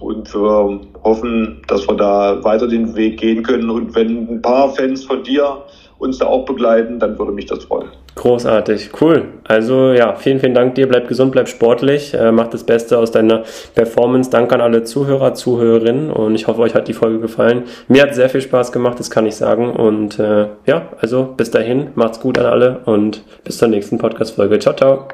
Und 0.00 0.32
wir 0.34 0.80
hoffen, 1.02 1.62
dass 1.68 1.88
wir 1.88 1.96
da 1.96 2.42
weiter 2.44 2.68
den 2.68 2.94
Weg 2.94 3.18
gehen 3.18 3.42
können. 3.42 3.70
Und 3.70 3.94
wenn 3.94 4.28
ein 4.28 4.42
paar 4.42 4.74
Fans 4.74 5.04
von 5.04 5.22
dir 5.22 5.62
uns 5.98 6.18
da 6.18 6.26
auch 6.26 6.44
begleiten, 6.44 6.98
dann 6.98 7.18
würde 7.18 7.32
mich 7.32 7.46
das 7.46 7.64
freuen. 7.64 7.88
Großartig, 8.16 8.90
cool. 9.00 9.24
Also 9.44 9.92
ja, 9.92 10.14
vielen, 10.14 10.40
vielen 10.40 10.54
Dank 10.54 10.74
dir. 10.74 10.88
Bleib 10.88 11.06
gesund, 11.06 11.32
bleib 11.32 11.48
sportlich, 11.48 12.14
äh, 12.14 12.32
mach 12.32 12.48
das 12.48 12.64
Beste 12.64 12.98
aus 12.98 13.10
deiner 13.10 13.44
Performance. 13.74 14.30
Danke 14.30 14.54
an 14.54 14.62
alle 14.62 14.84
Zuhörer, 14.84 15.34
Zuhörerinnen 15.34 16.10
und 16.10 16.34
ich 16.34 16.46
hoffe, 16.46 16.62
euch 16.62 16.74
hat 16.74 16.88
die 16.88 16.94
Folge 16.94 17.20
gefallen. 17.20 17.64
Mir 17.88 18.02
hat 18.02 18.14
sehr 18.14 18.30
viel 18.30 18.40
Spaß 18.40 18.72
gemacht, 18.72 18.98
das 18.98 19.10
kann 19.10 19.26
ich 19.26 19.36
sagen. 19.36 19.70
Und 19.70 20.18
äh, 20.18 20.46
ja, 20.64 20.88
also 20.98 21.34
bis 21.36 21.50
dahin, 21.50 21.88
macht's 21.94 22.18
gut 22.18 22.38
an 22.38 22.46
alle 22.46 22.80
und 22.86 23.22
bis 23.44 23.58
zur 23.58 23.68
nächsten 23.68 23.98
Podcast-Folge. 23.98 24.58
Ciao, 24.58 24.74
ciao. 24.74 25.08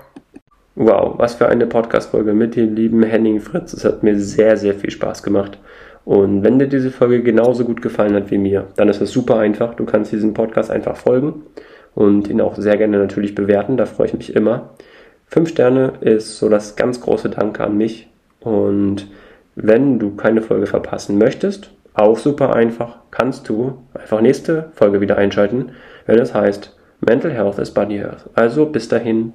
Wow, 0.74 1.18
was 1.18 1.34
für 1.34 1.48
eine 1.48 1.66
Podcast-Folge 1.66 2.32
mit 2.32 2.56
dem 2.56 2.74
lieben 2.74 3.02
Henning 3.02 3.40
Fritz. 3.40 3.74
Es 3.74 3.84
hat 3.84 4.02
mir 4.02 4.18
sehr, 4.18 4.56
sehr 4.56 4.74
viel 4.74 4.90
Spaß 4.90 5.22
gemacht. 5.22 5.58
Und 6.06 6.44
wenn 6.44 6.58
dir 6.58 6.66
diese 6.66 6.90
Folge 6.90 7.22
genauso 7.22 7.64
gut 7.64 7.82
gefallen 7.82 8.14
hat 8.14 8.30
wie 8.30 8.38
mir, 8.38 8.68
dann 8.76 8.88
ist 8.88 9.02
es 9.02 9.12
super 9.12 9.38
einfach. 9.38 9.74
Du 9.74 9.84
kannst 9.84 10.12
diesem 10.12 10.32
Podcast 10.32 10.70
einfach 10.70 10.96
folgen 10.96 11.42
und 11.94 12.28
ihn 12.28 12.40
auch 12.40 12.56
sehr 12.56 12.78
gerne 12.78 12.98
natürlich 12.98 13.34
bewerten. 13.34 13.76
Da 13.76 13.84
freue 13.84 14.06
ich 14.06 14.14
mich 14.14 14.34
immer. 14.34 14.70
Fünf 15.26 15.50
Sterne 15.50 15.92
ist 16.00 16.38
so 16.38 16.48
das 16.48 16.74
ganz 16.74 17.02
große 17.02 17.28
Danke 17.28 17.62
an 17.62 17.76
mich. 17.76 18.08
Und 18.40 19.08
wenn 19.54 19.98
du 19.98 20.16
keine 20.16 20.40
Folge 20.40 20.66
verpassen 20.66 21.18
möchtest, 21.18 21.70
auch 21.92 22.16
super 22.16 22.54
einfach, 22.54 22.96
kannst 23.10 23.46
du 23.50 23.82
einfach 23.92 24.22
nächste 24.22 24.70
Folge 24.72 25.02
wieder 25.02 25.18
einschalten, 25.18 25.72
wenn 26.06 26.18
es 26.18 26.32
heißt 26.32 26.74
Mental 27.00 27.30
Health 27.30 27.58
is 27.58 27.72
Body 27.72 27.98
Health. 27.98 28.30
Also 28.34 28.64
bis 28.64 28.88
dahin, 28.88 29.34